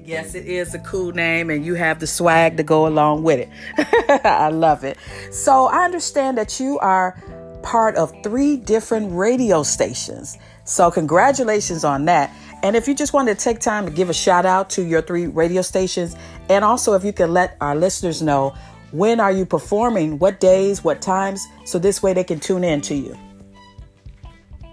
Yes, 0.04 0.36
it 0.36 0.46
is 0.46 0.74
a 0.74 0.80
cool 0.80 1.12
name, 1.12 1.52
and 1.52 1.64
you 1.64 1.76
have 1.76 2.00
the 2.00 2.08
swag 2.08 2.58
to 2.58 2.64
go 2.64 2.88
along 2.88 3.22
with 3.22 3.40
it. 3.40 4.26
I 4.26 4.50
love 4.50 4.84
it. 4.84 4.98
So, 5.32 5.68
I 5.68 5.86
understand 5.86 6.40
that 6.40 6.60
you 6.60 6.80
are 6.80 7.22
part 7.62 7.96
of 7.98 8.12
three 8.24 8.58
different 8.58 9.14
radio 9.14 9.62
stations. 9.62 10.40
So, 10.66 10.90
congratulations 10.90 11.84
on 11.84 12.06
that. 12.06 12.36
And 12.64 12.76
if 12.76 12.88
you 12.88 12.96
just 12.96 13.14
wanted 13.14 13.38
to 13.38 13.44
take 13.44 13.60
time 13.60 13.86
to 13.86 13.92
give 13.92 14.10
a 14.10 14.14
shout 14.14 14.44
out 14.44 14.72
to 14.72 14.84
your 14.84 15.04
three 15.04 15.28
radio 15.28 15.62
stations, 15.62 16.16
and 16.50 16.66
also 16.66 16.94
if 16.94 17.04
you 17.04 17.14
can 17.14 17.32
let 17.32 17.56
our 17.62 17.76
listeners 17.76 18.24
know 18.24 18.56
when 18.92 19.20
are 19.20 19.32
you 19.32 19.46
performing, 19.46 20.20
what 20.20 20.40
days, 20.40 20.84
what 20.84 21.02
times, 21.02 21.46
so 21.66 21.80
this 21.80 22.04
way 22.04 22.14
they 22.14 22.24
can 22.24 22.40
tune 22.40 22.64
in 22.64 22.82
to 22.82 22.96
you. 22.96 23.18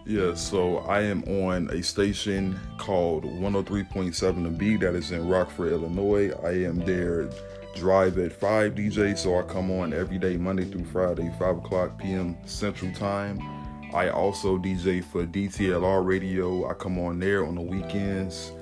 Yeah, 0.06 0.34
so 0.34 0.78
I 0.78 1.02
am 1.02 1.22
on 1.24 1.68
a 1.70 1.82
station 1.82 2.58
called 2.78 3.24
103.7 3.24 4.42
The 4.42 4.48
Beat 4.48 4.80
that 4.80 4.94
is 4.94 5.10
in 5.10 5.28
Rockford, 5.28 5.72
Illinois. 5.72 6.30
I 6.42 6.52
am 6.64 6.78
there 6.78 7.28
drive 7.78 8.18
at 8.18 8.32
5 8.32 8.74
DJ, 8.74 9.16
so 9.16 9.38
I 9.38 9.42
come 9.42 9.70
on 9.70 9.92
every 9.92 10.18
day, 10.18 10.36
Monday 10.36 10.64
through 10.64 10.86
Friday, 10.86 11.30
5 11.38 11.58
o'clock 11.58 11.98
p.m. 11.98 12.36
Central 12.44 12.92
Time. 12.92 13.38
I 13.94 14.08
also 14.08 14.58
DJ 14.58 15.04
for 15.04 15.24
DTLR 15.24 16.04
Radio. 16.04 16.68
I 16.68 16.74
come 16.74 16.98
on 16.98 17.20
there 17.20 17.46
on 17.46 17.54
the 17.54 17.62
weekends, 17.62 18.52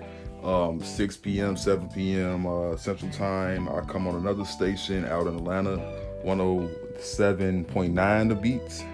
um, 0.47 0.81
6 0.81 1.17
p.m., 1.19 1.57
7 1.57 1.89
p.m. 1.89 2.47
Uh, 2.47 2.77
Central 2.77 3.11
Time. 3.11 3.69
I 3.69 3.81
come 3.81 4.07
on 4.07 4.15
another 4.15 4.45
station 4.45 5.05
out 5.05 5.27
in 5.27 5.37
Atlanta, 5.37 5.77
107.9 6.25 8.29
The 8.29 8.35
Beats, 8.35 8.85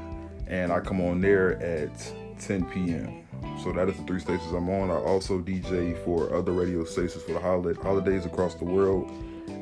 and 0.47 0.73
I 0.73 0.81
come 0.81 1.01
on 1.01 1.21
there 1.21 1.63
at 1.63 2.13
10 2.41 2.65
p.m. 2.67 3.19
So 3.63 3.73
that 3.73 3.89
is 3.89 3.97
the 3.97 4.05
three 4.05 4.21
stations 4.21 4.53
I'm 4.53 4.71
on. 4.71 4.91
I 4.91 4.95
also 4.95 5.41
DJ 5.41 6.03
for 6.05 6.35
other 6.35 6.53
radio 6.53 6.85
stations 6.85 7.23
for 7.23 7.33
the 7.33 7.41
holidays 7.41 8.25
across 8.25 8.55
the 8.55 8.65
world 8.65 9.11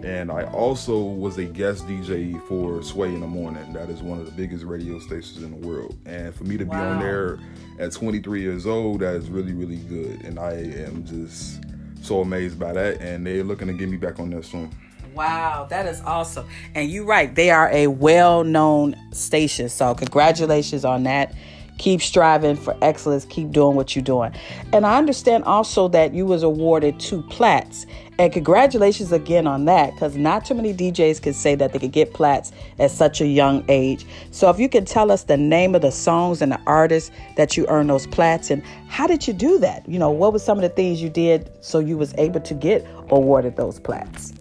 and 0.02 0.30
I 0.30 0.44
also 0.44 0.98
was 0.98 1.38
a 1.38 1.44
guest 1.44 1.86
DJ 1.86 2.40
for 2.46 2.82
Sway 2.82 3.08
in 3.08 3.20
the 3.20 3.26
Morning. 3.26 3.72
That 3.72 3.90
is 3.90 4.02
one 4.02 4.18
of 4.18 4.26
the 4.26 4.32
biggest 4.32 4.64
radio 4.64 4.98
stations 4.98 5.42
in 5.42 5.60
the 5.60 5.66
world. 5.66 5.98
And 6.06 6.34
for 6.34 6.44
me 6.44 6.56
to 6.56 6.64
wow. 6.64 6.74
be 6.74 6.80
on 6.80 7.00
there 7.00 7.38
at 7.78 7.92
23 7.92 8.40
years 8.40 8.66
old, 8.66 9.00
that 9.00 9.14
is 9.14 9.28
really, 9.28 9.52
really 9.52 9.76
good. 9.76 10.22
And 10.24 10.38
I 10.38 10.52
am 10.52 11.04
just 11.04 11.60
so 12.02 12.20
amazed 12.20 12.58
by 12.58 12.72
that. 12.72 13.00
And 13.00 13.26
they're 13.26 13.44
looking 13.44 13.68
to 13.68 13.74
get 13.74 13.88
me 13.88 13.96
back 13.96 14.18
on 14.20 14.30
there 14.30 14.42
soon. 14.42 14.70
Wow, 15.14 15.66
that 15.70 15.86
is 15.86 16.00
awesome. 16.02 16.46
And 16.74 16.90
you're 16.90 17.04
right, 17.04 17.34
they 17.34 17.50
are 17.50 17.68
a 17.72 17.88
well 17.88 18.44
known 18.44 18.94
station. 19.12 19.68
So, 19.68 19.94
congratulations 19.94 20.84
on 20.84 21.02
that. 21.04 21.34
Keep 21.80 22.02
striving 22.02 22.56
for 22.56 22.76
excellence. 22.82 23.24
Keep 23.24 23.52
doing 23.52 23.74
what 23.74 23.96
you're 23.96 24.04
doing. 24.04 24.34
And 24.74 24.84
I 24.84 24.98
understand 24.98 25.44
also 25.44 25.88
that 25.88 26.12
you 26.12 26.26
was 26.26 26.42
awarded 26.42 27.00
two 27.00 27.22
plats. 27.22 27.86
And 28.18 28.30
congratulations 28.30 29.12
again 29.12 29.46
on 29.46 29.64
that, 29.64 29.94
because 29.94 30.14
not 30.14 30.44
too 30.44 30.52
many 30.52 30.74
DJs 30.74 31.22
can 31.22 31.32
say 31.32 31.54
that 31.54 31.72
they 31.72 31.78
could 31.78 31.92
get 31.92 32.12
plats 32.12 32.52
at 32.78 32.90
such 32.90 33.22
a 33.22 33.26
young 33.26 33.64
age. 33.70 34.04
So 34.30 34.50
if 34.50 34.60
you 34.60 34.68
can 34.68 34.84
tell 34.84 35.10
us 35.10 35.22
the 35.22 35.38
name 35.38 35.74
of 35.74 35.80
the 35.80 35.90
songs 35.90 36.42
and 36.42 36.52
the 36.52 36.60
artists 36.66 37.10
that 37.38 37.56
you 37.56 37.66
earned 37.68 37.88
those 37.88 38.06
plats, 38.06 38.50
and 38.50 38.62
how 38.88 39.06
did 39.06 39.26
you 39.26 39.32
do 39.32 39.58
that? 39.60 39.88
You 39.88 39.98
know, 39.98 40.10
what 40.10 40.34
were 40.34 40.38
some 40.38 40.58
of 40.58 40.62
the 40.62 40.68
things 40.68 41.00
you 41.00 41.08
did 41.08 41.50
so 41.62 41.78
you 41.78 41.96
was 41.96 42.12
able 42.18 42.40
to 42.40 42.52
get 42.52 42.86
awarded 43.08 43.56
those 43.56 43.80
plats? 43.80 44.34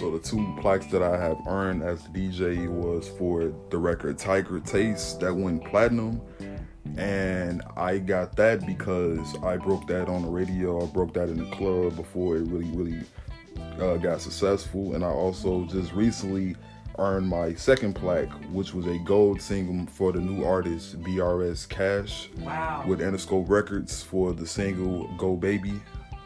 So 0.00 0.10
the 0.10 0.18
two 0.18 0.56
plaques 0.62 0.86
that 0.86 1.02
I 1.02 1.14
have 1.20 1.36
earned 1.46 1.82
as 1.82 2.00
DJ 2.04 2.66
was 2.66 3.06
for 3.18 3.52
the 3.68 3.76
record 3.76 4.16
Tiger 4.16 4.58
Taste 4.58 5.20
that 5.20 5.34
went 5.34 5.62
platinum 5.62 6.22
and 6.96 7.60
I 7.76 7.98
got 7.98 8.34
that 8.36 8.66
because 8.66 9.36
I 9.42 9.58
broke 9.58 9.86
that 9.88 10.08
on 10.08 10.22
the 10.22 10.28
radio. 10.28 10.82
I 10.82 10.86
broke 10.86 11.12
that 11.12 11.28
in 11.28 11.36
the 11.36 11.54
club 11.54 11.96
before 11.96 12.36
it 12.36 12.46
really, 12.46 12.70
really 12.70 13.04
uh, 13.78 13.98
got 13.98 14.22
successful. 14.22 14.94
And 14.94 15.04
I 15.04 15.08
also 15.08 15.66
just 15.66 15.92
recently 15.92 16.56
earned 16.98 17.28
my 17.28 17.52
second 17.52 17.94
plaque, 17.94 18.32
which 18.52 18.72
was 18.72 18.86
a 18.86 18.98
gold 19.00 19.42
single 19.42 19.86
for 19.92 20.12
the 20.12 20.20
new 20.20 20.44
artist 20.44 20.98
BRS 21.02 21.68
Kash 21.68 22.30
wow. 22.38 22.84
with 22.86 23.00
Interscope 23.00 23.50
Records 23.50 24.02
for 24.02 24.32
the 24.32 24.46
single 24.46 25.14
Go 25.18 25.36
Baby. 25.36 25.78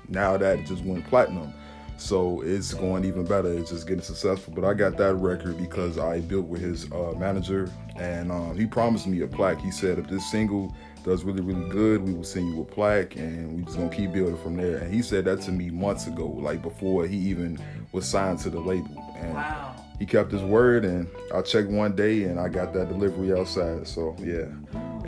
Now 0.08 0.36
that 0.36 0.64
just 0.64 0.84
went 0.84 1.04
platinum. 1.08 1.52
So 1.96 2.42
it's 2.42 2.74
going 2.74 3.04
even 3.04 3.24
better. 3.24 3.52
It's 3.52 3.70
just 3.70 3.86
getting 3.86 4.02
successful. 4.02 4.52
But 4.54 4.64
I 4.64 4.74
got 4.74 4.96
that 4.98 5.14
record 5.14 5.56
because 5.56 5.98
I 5.98 6.20
built 6.20 6.46
with 6.46 6.60
his 6.60 6.90
uh, 6.90 7.14
manager, 7.16 7.70
and 7.96 8.32
um, 8.32 8.56
he 8.56 8.66
promised 8.66 9.06
me 9.06 9.22
a 9.22 9.26
plaque. 9.26 9.60
He 9.60 9.70
said 9.70 9.98
if 9.98 10.08
this 10.08 10.28
single 10.30 10.74
does 11.04 11.22
really 11.22 11.42
really 11.42 11.68
good, 11.68 12.02
we 12.02 12.14
will 12.14 12.24
send 12.24 12.52
you 12.52 12.62
a 12.62 12.64
plaque, 12.64 13.16
and 13.16 13.56
we 13.56 13.62
just 13.62 13.76
gonna 13.76 13.90
keep 13.90 14.12
building 14.12 14.36
from 14.38 14.56
there. 14.56 14.78
And 14.78 14.92
he 14.92 15.02
said 15.02 15.24
that 15.26 15.40
to 15.42 15.52
me 15.52 15.70
months 15.70 16.06
ago, 16.06 16.26
like 16.26 16.62
before 16.62 17.06
he 17.06 17.16
even 17.16 17.58
was 17.92 18.08
signed 18.08 18.40
to 18.40 18.50
the 18.50 18.60
label. 18.60 19.00
And 19.16 19.34
wow. 19.34 19.76
he 19.98 20.06
kept 20.06 20.32
his 20.32 20.42
word, 20.42 20.84
and 20.84 21.08
I 21.32 21.42
checked 21.42 21.68
one 21.68 21.94
day, 21.94 22.24
and 22.24 22.40
I 22.40 22.48
got 22.48 22.72
that 22.74 22.88
delivery 22.88 23.38
outside. 23.38 23.86
So 23.86 24.16
yeah, 24.18 24.46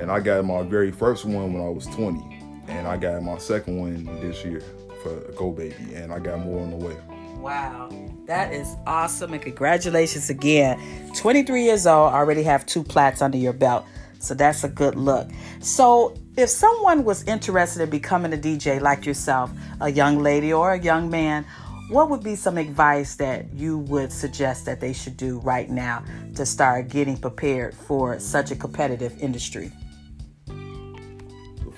and 0.00 0.10
I 0.10 0.20
got 0.20 0.44
my 0.44 0.62
very 0.62 0.92
first 0.92 1.24
one 1.24 1.52
when 1.52 1.62
I 1.62 1.68
was 1.68 1.86
20, 1.86 2.42
and 2.68 2.86
I 2.86 2.96
got 2.96 3.22
my 3.22 3.38
second 3.38 3.80
one 3.80 4.04
this 4.20 4.44
year 4.44 4.62
for 5.06 5.32
Go 5.32 5.52
Baby, 5.52 5.94
and 5.94 6.12
I 6.12 6.18
got 6.18 6.40
more 6.40 6.62
on 6.62 6.70
the 6.70 6.76
way. 6.76 6.96
Wow, 7.38 7.90
that 8.26 8.52
is 8.52 8.76
awesome, 8.86 9.32
and 9.32 9.42
congratulations 9.42 10.30
again. 10.30 10.80
23 11.14 11.62
years 11.62 11.86
old, 11.86 12.12
already 12.12 12.42
have 12.42 12.66
two 12.66 12.82
plats 12.82 13.22
under 13.22 13.38
your 13.38 13.52
belt, 13.52 13.84
so 14.18 14.34
that's 14.34 14.64
a 14.64 14.68
good 14.68 14.96
look. 14.96 15.28
So, 15.60 16.14
if 16.36 16.48
someone 16.48 17.04
was 17.04 17.24
interested 17.24 17.82
in 17.82 17.90
becoming 17.90 18.32
a 18.32 18.36
DJ 18.36 18.80
like 18.80 19.06
yourself, 19.06 19.50
a 19.80 19.90
young 19.90 20.18
lady 20.18 20.52
or 20.52 20.72
a 20.72 20.80
young 20.80 21.08
man, 21.08 21.46
what 21.88 22.10
would 22.10 22.22
be 22.22 22.34
some 22.34 22.58
advice 22.58 23.14
that 23.16 23.52
you 23.54 23.78
would 23.78 24.12
suggest 24.12 24.64
that 24.64 24.80
they 24.80 24.92
should 24.92 25.16
do 25.16 25.38
right 25.38 25.70
now 25.70 26.04
to 26.34 26.44
start 26.44 26.88
getting 26.88 27.16
prepared 27.16 27.74
for 27.74 28.18
such 28.18 28.50
a 28.50 28.56
competitive 28.56 29.16
industry? 29.22 29.70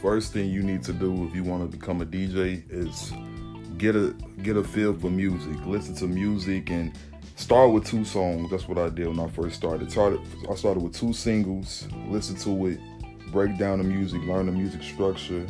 First 0.09 0.33
thing 0.33 0.51
you 0.51 0.63
need 0.63 0.83
to 0.83 0.95
do 0.95 1.27
if 1.27 1.35
you 1.35 1.45
want 1.45 1.71
to 1.71 1.77
become 1.77 2.01
a 2.01 2.07
DJ 2.07 2.65
is 2.71 3.13
get 3.77 3.95
a 3.95 4.15
get 4.43 4.57
a 4.57 4.65
feel 4.65 4.95
for 4.95 5.11
music. 5.11 5.55
Listen 5.67 5.95
to 5.97 6.07
music 6.07 6.71
and 6.71 6.95
start 7.37 7.73
with 7.73 7.85
two 7.85 8.07
songs. 8.07 8.51
That's 8.51 8.67
what 8.67 8.79
I 8.79 8.89
did 8.89 9.07
when 9.07 9.21
I 9.21 9.29
first 9.29 9.57
started. 9.57 9.91
started 9.91 10.21
I 10.51 10.55
started 10.55 10.83
with 10.83 10.95
two 10.95 11.13
singles, 11.13 11.87
listen 12.07 12.37
to 12.37 12.69
it, 12.69 12.81
break 13.31 13.59
down 13.59 13.81
the 13.81 13.85
music, 13.85 14.23
learn 14.23 14.47
the 14.47 14.53
music 14.53 14.83
structure, 14.83 15.47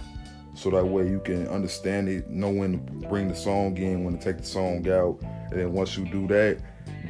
so 0.54 0.70
that 0.70 0.84
way 0.84 1.08
you 1.08 1.20
can 1.20 1.46
understand 1.46 2.08
it, 2.08 2.28
know 2.28 2.50
when 2.50 2.84
to 2.84 3.08
bring 3.08 3.28
the 3.28 3.36
song 3.36 3.76
in, 3.76 4.02
when 4.02 4.18
to 4.18 4.24
take 4.24 4.38
the 4.38 4.44
song 4.44 4.78
out, 4.88 5.20
and 5.52 5.60
then 5.60 5.72
once 5.72 5.96
you 5.96 6.04
do 6.06 6.26
that, 6.26 6.58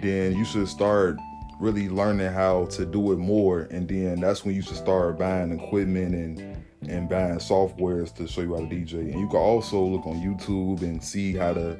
then 0.02 0.36
you 0.36 0.44
should 0.44 0.68
start 0.68 1.16
really 1.60 1.88
learning 1.88 2.30
how 2.30 2.66
to 2.66 2.84
do 2.84 3.12
it 3.12 3.16
more 3.16 3.62
and 3.70 3.88
then 3.88 4.20
that's 4.20 4.44
when 4.44 4.54
you 4.54 4.62
should 4.62 4.76
start 4.76 5.18
buying 5.18 5.50
equipment 5.50 6.14
and 6.14 6.57
and 6.82 7.08
buying 7.08 7.38
softwares 7.38 8.14
to 8.14 8.26
show 8.26 8.42
you 8.42 8.54
how 8.54 8.60
to 8.60 8.66
DJ. 8.66 8.94
And 8.94 9.20
you 9.20 9.28
can 9.28 9.38
also 9.38 9.82
look 9.82 10.06
on 10.06 10.16
YouTube 10.16 10.82
and 10.82 11.02
see 11.02 11.34
how 11.34 11.52
to 11.54 11.76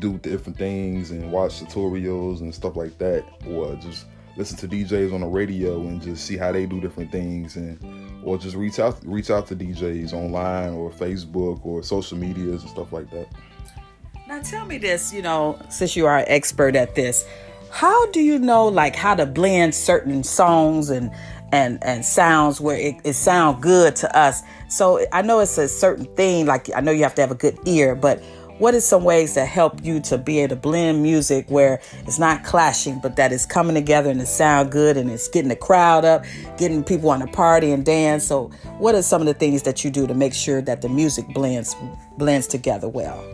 do 0.00 0.18
different 0.18 0.58
things 0.58 1.10
and 1.10 1.32
watch 1.32 1.60
tutorials 1.60 2.40
and 2.40 2.54
stuff 2.54 2.76
like 2.76 2.96
that 2.98 3.24
or 3.48 3.74
just 3.76 4.06
listen 4.36 4.56
to 4.58 4.68
DJs 4.68 5.14
on 5.14 5.22
the 5.22 5.26
radio 5.26 5.80
and 5.80 6.02
just 6.02 6.26
see 6.26 6.36
how 6.36 6.52
they 6.52 6.66
do 6.66 6.80
different 6.80 7.10
things 7.10 7.56
and 7.56 7.78
or 8.22 8.36
just 8.36 8.56
reach 8.56 8.78
out 8.78 8.98
reach 9.04 9.30
out 9.30 9.46
to 9.46 9.56
DJs 9.56 10.12
online 10.12 10.74
or 10.74 10.90
Facebook 10.90 11.64
or 11.64 11.82
social 11.82 12.18
medias 12.18 12.62
and 12.62 12.70
stuff 12.70 12.92
like 12.92 13.10
that. 13.10 13.28
Now 14.28 14.42
tell 14.42 14.66
me 14.66 14.78
this, 14.78 15.12
you 15.12 15.22
know, 15.22 15.58
since 15.70 15.96
you 15.96 16.06
are 16.06 16.18
an 16.18 16.24
expert 16.28 16.76
at 16.76 16.94
this, 16.94 17.24
how 17.70 18.06
do 18.10 18.20
you 18.20 18.38
know 18.38 18.66
like 18.66 18.96
how 18.96 19.14
to 19.14 19.24
blend 19.24 19.74
certain 19.74 20.24
songs 20.24 20.90
and 20.90 21.10
and 21.52 21.82
and 21.82 22.04
sounds 22.04 22.60
where 22.60 22.76
it, 22.76 22.96
it 23.04 23.14
sound 23.14 23.62
good 23.62 23.96
to 23.96 24.18
us. 24.18 24.42
So 24.68 25.06
i 25.12 25.22
know 25.22 25.40
it's 25.40 25.58
a 25.58 25.68
certain 25.68 26.06
thing 26.16 26.46
like 26.46 26.68
i 26.74 26.80
know 26.80 26.90
you 26.90 27.02
have 27.04 27.14
to 27.14 27.20
have 27.20 27.30
a 27.30 27.36
good 27.36 27.58
ear 27.66 27.94
but 27.94 28.22
what 28.58 28.74
is 28.74 28.86
some 28.86 29.04
ways 29.04 29.34
that 29.34 29.46
help 29.46 29.84
you 29.84 30.00
to 30.00 30.16
be 30.16 30.38
able 30.38 30.56
to 30.56 30.60
blend 30.60 31.02
music 31.02 31.46
where 31.50 31.80
it's 32.06 32.18
not 32.18 32.42
clashing 32.42 32.98
but 33.00 33.16
that 33.16 33.32
it's 33.32 33.44
coming 33.44 33.74
together 33.74 34.10
and 34.10 34.20
it 34.20 34.26
sound 34.26 34.72
good 34.72 34.96
and 34.96 35.10
it's 35.10 35.28
getting 35.28 35.50
the 35.50 35.56
crowd 35.56 36.04
up 36.04 36.24
getting 36.56 36.82
people 36.82 37.10
on 37.10 37.20
the 37.20 37.26
party 37.26 37.70
and 37.70 37.84
dance? 37.84 38.24
So 38.24 38.48
what 38.78 38.94
are 38.94 39.02
some 39.02 39.20
of 39.20 39.26
the 39.26 39.34
things 39.34 39.62
that 39.64 39.84
you 39.84 39.90
do 39.90 40.06
to 40.06 40.14
make 40.14 40.32
sure 40.32 40.62
that 40.62 40.80
the 40.80 40.88
music 40.88 41.28
blends 41.28 41.76
blends 42.16 42.46
together 42.46 42.88
well 42.88 43.24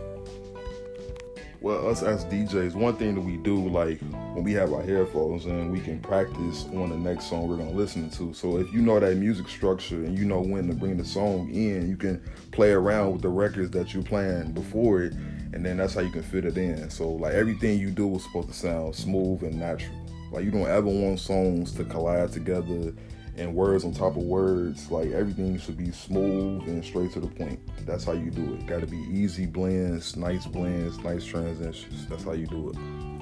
well, 1.63 1.87
us 1.87 2.03
as 2.03 2.25
DJs, 2.25 2.75
one 2.75 2.97
thing 2.97 3.15
that 3.15 3.21
we 3.21 3.37
do, 3.37 3.69
like 3.69 4.01
when 4.33 4.43
we 4.43 4.51
have 4.51 4.73
our 4.73 4.81
headphones 4.81 5.45
and 5.45 5.71
we 5.71 5.79
can 5.79 5.97
practice 5.97 6.65
on 6.73 6.89
the 6.89 6.97
next 6.97 7.29
song 7.29 7.47
we're 7.47 7.55
gonna 7.55 7.71
listen 7.71 8.09
to. 8.09 8.33
So 8.33 8.57
if 8.57 8.73
you 8.73 8.81
know 8.81 8.99
that 8.99 9.15
music 9.15 9.47
structure 9.47 9.95
and 9.95 10.19
you 10.19 10.25
know 10.25 10.41
when 10.41 10.67
to 10.67 10.73
bring 10.73 10.97
the 10.97 11.05
song 11.05 11.49
in, 11.51 11.87
you 11.87 11.95
can 11.95 12.21
play 12.51 12.71
around 12.71 13.13
with 13.13 13.21
the 13.21 13.29
records 13.29 13.71
that 13.71 13.93
you're 13.93 14.03
playing 14.03 14.51
before 14.51 15.03
it, 15.03 15.13
and 15.53 15.65
then 15.65 15.77
that's 15.77 15.93
how 15.93 16.01
you 16.01 16.11
can 16.11 16.21
fit 16.21 16.43
it 16.43 16.57
in. 16.57 16.89
So 16.89 17.09
like 17.09 17.33
everything 17.33 17.79
you 17.79 17.91
do 17.91 18.13
is 18.13 18.25
supposed 18.25 18.49
to 18.49 18.53
sound 18.53 18.93
smooth 18.93 19.43
and 19.43 19.57
natural. 19.57 19.95
Like 20.33 20.43
you 20.43 20.51
don't 20.51 20.67
ever 20.67 20.89
want 20.89 21.21
songs 21.21 21.71
to 21.75 21.85
collide 21.85 22.33
together 22.33 22.93
and 23.37 23.53
words 23.53 23.83
on 23.83 23.93
top 23.93 24.15
of 24.15 24.23
words. 24.23 24.91
Like 24.91 25.11
everything 25.11 25.57
should 25.59 25.77
be 25.77 25.91
smooth 25.91 26.67
and 26.67 26.83
straight 26.83 27.11
to 27.13 27.19
the 27.19 27.27
point. 27.27 27.59
That's 27.85 28.03
how 28.03 28.13
you 28.13 28.29
do 28.29 28.53
it. 28.53 28.67
Got 28.67 28.81
to 28.81 28.87
be 28.87 28.99
easy 29.09 29.45
blends, 29.45 30.15
nice 30.15 30.45
blends, 30.45 30.99
nice 30.99 31.25
transitions. 31.25 32.07
That's 32.07 32.23
how 32.23 32.33
you 32.33 32.47
do 32.47 32.69
it. 32.69 32.77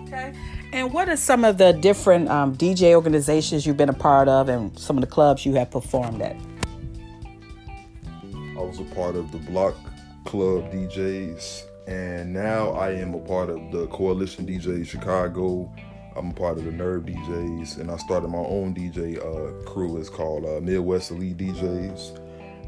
Okay. 0.08 0.34
And 0.74 0.92
what 0.92 1.08
are 1.08 1.16
some 1.16 1.46
of 1.46 1.58
the 1.58 1.72
different 1.72 2.30
um, 2.30 2.56
DJ 2.56 2.94
organizations 2.94 3.66
you've 3.66 3.78
been 3.78 3.90
a 3.90 3.94
part 3.94 4.28
of 4.28 4.50
and 4.50 4.78
some 4.78 4.98
of 4.98 5.02
the 5.02 5.08
clubs 5.08 5.46
you 5.46 5.54
have 5.54 5.72
performed 5.72 6.22
at? 6.22 6.36
I 8.34 8.64
was 8.64 8.80
a 8.80 8.96
part 8.96 9.16
of 9.16 9.32
the 9.32 9.38
Block 9.40 9.76
Club 10.26 10.72
DJs, 10.72 11.64
and 11.88 12.34
now 12.34 12.72
I 12.72 12.92
am 12.92 13.14
a 13.14 13.20
part 13.20 13.50
of 13.50 13.72
the 13.72 13.88
Coalition 13.88 14.46
DJs 14.46 14.86
Chicago 14.88 15.74
I'm 16.16 16.32
a 16.32 16.34
part 16.34 16.58
of 16.58 16.66
the 16.66 16.72
Nerve 16.72 17.04
DJs, 17.04 17.78
and 17.80 17.90
I 17.90 17.98
started 17.98 18.28
my 18.28 18.40
own 18.40 18.74
DJ 18.74 19.18
uh, 19.18 19.64
crew. 19.64 19.98
It's 19.98 20.10
called 20.10 20.46
uh, 20.46 20.60
Midwest 20.60 21.12
Elite 21.12 21.38
DJs, 21.38 22.20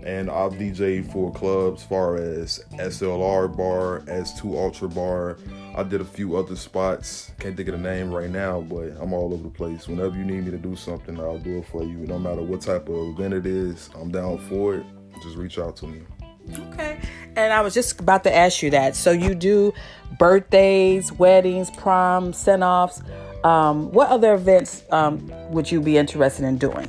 and 0.06 0.30
I've 0.30 0.54
DJed 0.54 1.12
for 1.12 1.32
clubs 1.34 1.84
far 1.84 2.16
as 2.16 2.64
SLR 2.74 3.56
Bar, 3.56 4.02
S2 4.02 4.56
Ultra 4.56 4.90
Bar. 4.90 5.38
I 5.76 5.84
did 5.84 6.02
a 6.02 6.06
few 6.06 6.38
other 6.38 6.56
spots. 6.56 7.32
Can't 7.40 7.58
think 7.58 7.68
of 7.70 7.82
the 7.82 7.82
name 7.82 8.12
right 8.12 8.30
now, 8.30 8.62
but 8.62 8.96
I'm 9.00 9.12
all 9.12 9.34
over 9.34 9.44
the 9.44 9.50
place. 9.50 9.88
Whenever 9.88 10.16
you 10.16 10.24
need 10.24 10.46
me 10.46 10.52
to 10.52 10.58
do 10.58 10.76
something, 10.76 11.20
I'll 11.20 11.40
do 11.40 11.60
it 11.60 11.68
for 11.68 11.84
you. 11.84 11.98
No 12.08 12.20
matter 12.20 12.42
what 12.42 12.62
type 12.62 12.88
of 12.88 12.96
event 13.10 13.34
it 13.34 13.46
is, 13.46 13.90
I'm 13.96 14.12
down 14.12 14.38
for 14.50 14.76
it. 14.76 14.86
Just 15.22 15.36
reach 15.36 15.60
out 15.60 15.76
to 15.78 15.88
me. 15.88 16.02
Okay. 16.74 17.00
And 17.36 17.52
I 17.52 17.62
was 17.62 17.74
just 17.74 18.00
about 18.00 18.24
to 18.26 18.36
ask 18.36 18.62
you 18.62 18.70
that. 18.72 18.96
So 18.96 19.12
you 19.12 19.34
do 19.34 19.74
birthdays, 20.20 21.12
weddings, 21.12 21.72
proms, 21.72 22.38
send 22.38 22.64
offs. 22.64 23.02
Um, 23.44 23.92
what 23.92 24.10
other 24.10 24.34
events 24.34 24.84
um, 24.92 25.30
would 25.52 25.70
you 25.70 25.82
be 25.82 25.98
interested 25.98 26.46
in 26.46 26.58
doing? 26.58 26.88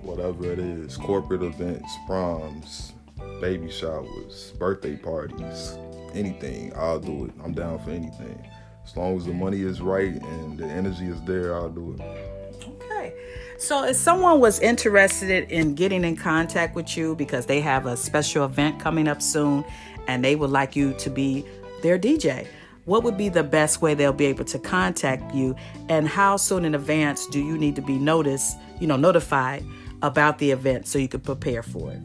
Whatever 0.00 0.50
it 0.50 0.58
is 0.58 0.96
corporate 0.96 1.42
events, 1.42 1.94
proms, 2.06 2.92
baby 3.40 3.70
showers, 3.70 4.52
birthday 4.58 4.96
parties, 4.96 5.76
anything, 6.14 6.72
I'll 6.74 7.00
do 7.00 7.26
it. 7.26 7.32
I'm 7.44 7.52
down 7.52 7.78
for 7.80 7.90
anything. 7.90 8.42
As 8.84 8.96
long 8.96 9.16
as 9.16 9.26
the 9.26 9.32
money 9.34 9.62
is 9.62 9.80
right 9.80 10.14
and 10.14 10.58
the 10.58 10.66
energy 10.66 11.06
is 11.06 11.20
there, 11.22 11.54
I'll 11.54 11.68
do 11.68 11.94
it. 11.98 12.66
Okay. 12.66 13.14
So, 13.58 13.84
if 13.84 13.96
someone 13.96 14.40
was 14.40 14.58
interested 14.60 15.50
in 15.50 15.74
getting 15.74 16.04
in 16.04 16.16
contact 16.16 16.74
with 16.74 16.96
you 16.96 17.14
because 17.14 17.46
they 17.46 17.60
have 17.60 17.86
a 17.86 17.96
special 17.96 18.44
event 18.44 18.80
coming 18.80 19.06
up 19.06 19.22
soon 19.22 19.64
and 20.08 20.24
they 20.24 20.34
would 20.34 20.50
like 20.50 20.74
you 20.74 20.94
to 20.94 21.10
be 21.10 21.44
their 21.82 21.98
DJ, 21.98 22.46
what 22.84 23.04
would 23.04 23.16
be 23.16 23.28
the 23.28 23.44
best 23.44 23.80
way 23.80 23.94
they'll 23.94 24.12
be 24.12 24.26
able 24.26 24.44
to 24.46 24.58
contact 24.58 25.34
you? 25.34 25.54
And 25.88 26.08
how 26.08 26.36
soon 26.36 26.64
in 26.64 26.74
advance 26.74 27.26
do 27.26 27.40
you 27.40 27.56
need 27.56 27.76
to 27.76 27.82
be 27.82 27.98
noticed 27.98 28.56
you 28.80 28.86
know 28.86 28.96
notified 28.96 29.64
about 30.02 30.38
the 30.38 30.50
event 30.50 30.86
so 30.86 30.98
you 30.98 31.08
can 31.08 31.20
prepare 31.20 31.62
for 31.62 31.92
it? 31.92 32.00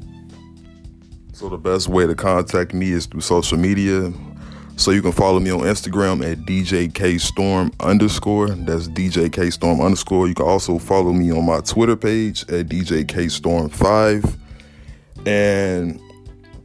So 1.33 1.49
the 1.49 1.57
best 1.57 1.87
way 1.87 2.07
to 2.07 2.15
contact 2.15 2.73
me 2.73 2.91
is 2.91 3.05
through 3.05 3.21
social 3.21 3.57
media. 3.57 4.11
So 4.75 4.91
you 4.91 5.01
can 5.01 5.11
follow 5.11 5.39
me 5.39 5.49
on 5.49 5.61
instagram 5.61 6.23
at 6.31 6.39
djkstorm 6.39 7.73
underscore. 7.79 8.49
That's 8.49 8.87
djkstorm 8.87 9.83
underscore. 9.83 10.27
You 10.27 10.35
can 10.35 10.45
also 10.45 10.77
follow 10.77 11.13
me 11.13 11.31
on 11.31 11.45
my 11.45 11.61
twitter 11.61 11.95
page 11.95 12.43
at 12.43 12.67
djkstorm5 12.67 14.37
and 15.25 15.99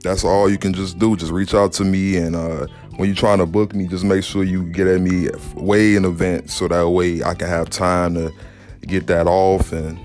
that's 0.00 0.24
all 0.24 0.50
you 0.50 0.58
can 0.58 0.74
just 0.74 0.98
do. 0.98 1.16
Just 1.16 1.32
reach 1.32 1.54
out 1.54 1.72
to 1.74 1.84
me 1.84 2.16
and 2.16 2.36
uh 2.36 2.66
when 2.96 3.08
you're 3.08 3.16
trying 3.16 3.38
to 3.38 3.46
book 3.46 3.74
me, 3.74 3.86
just 3.86 4.04
make 4.04 4.22
sure 4.22 4.44
you 4.44 4.64
get 4.64 4.86
at 4.86 5.00
me 5.00 5.28
way 5.54 5.96
in 5.96 6.04
advance 6.04 6.54
so 6.54 6.68
that 6.68 6.88
way 6.88 7.22
I 7.22 7.34
can 7.34 7.48
have 7.48 7.70
time 7.70 8.14
to 8.14 8.32
get 8.82 9.06
that 9.06 9.26
off 9.26 9.72
and 9.72 9.98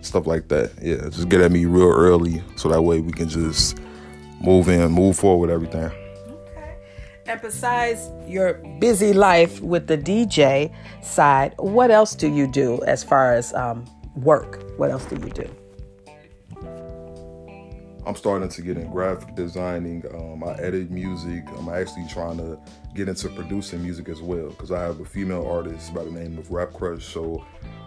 stuff 0.00 0.26
like 0.26 0.48
that. 0.48 0.72
Yeah, 0.80 1.08
just 1.10 1.28
get 1.28 1.40
at 1.40 1.52
me 1.52 1.66
real 1.66 1.90
early 1.90 2.42
so 2.56 2.68
that 2.68 2.82
way 2.82 3.00
we 3.00 3.12
can 3.12 3.28
just 3.28 3.78
move 4.40 4.68
in, 4.68 4.90
move 4.92 5.18
forward 5.18 5.48
with 5.48 5.54
everything. 5.54 5.90
Okay. 6.50 6.76
And 7.26 7.40
besides 7.40 8.10
your 8.26 8.54
busy 8.78 9.12
life 9.12 9.60
with 9.60 9.86
the 9.86 9.98
DJ 9.98 10.74
side, 11.02 11.54
what 11.58 11.90
else 11.90 12.14
do 12.14 12.28
you 12.28 12.46
do 12.46 12.82
as 12.84 13.04
far 13.04 13.34
as 13.34 13.52
um, 13.54 13.84
work? 14.16 14.64
What 14.78 14.90
else 14.90 15.04
do 15.04 15.16
you 15.16 15.32
do? 15.32 15.59
I'm 18.06 18.14
starting 18.14 18.48
to 18.48 18.62
get 18.62 18.76
in 18.76 18.90
graphic 18.90 19.34
designing. 19.34 20.04
Um, 20.14 20.42
I 20.42 20.54
edit 20.54 20.90
music. 20.90 21.44
I'm 21.56 21.68
actually 21.68 22.06
trying 22.08 22.38
to 22.38 22.58
get 22.94 23.08
into 23.08 23.28
producing 23.28 23.82
music 23.82 24.08
as 24.08 24.20
well 24.22 24.48
because 24.48 24.70
I 24.70 24.80
have 24.80 25.00
a 25.00 25.04
female 25.04 25.46
artist 25.46 25.94
by 25.94 26.04
the 26.04 26.10
name 26.10 26.38
of 26.38 26.50
Rap 26.50 26.72
Crush. 26.72 27.04
So 27.04 27.44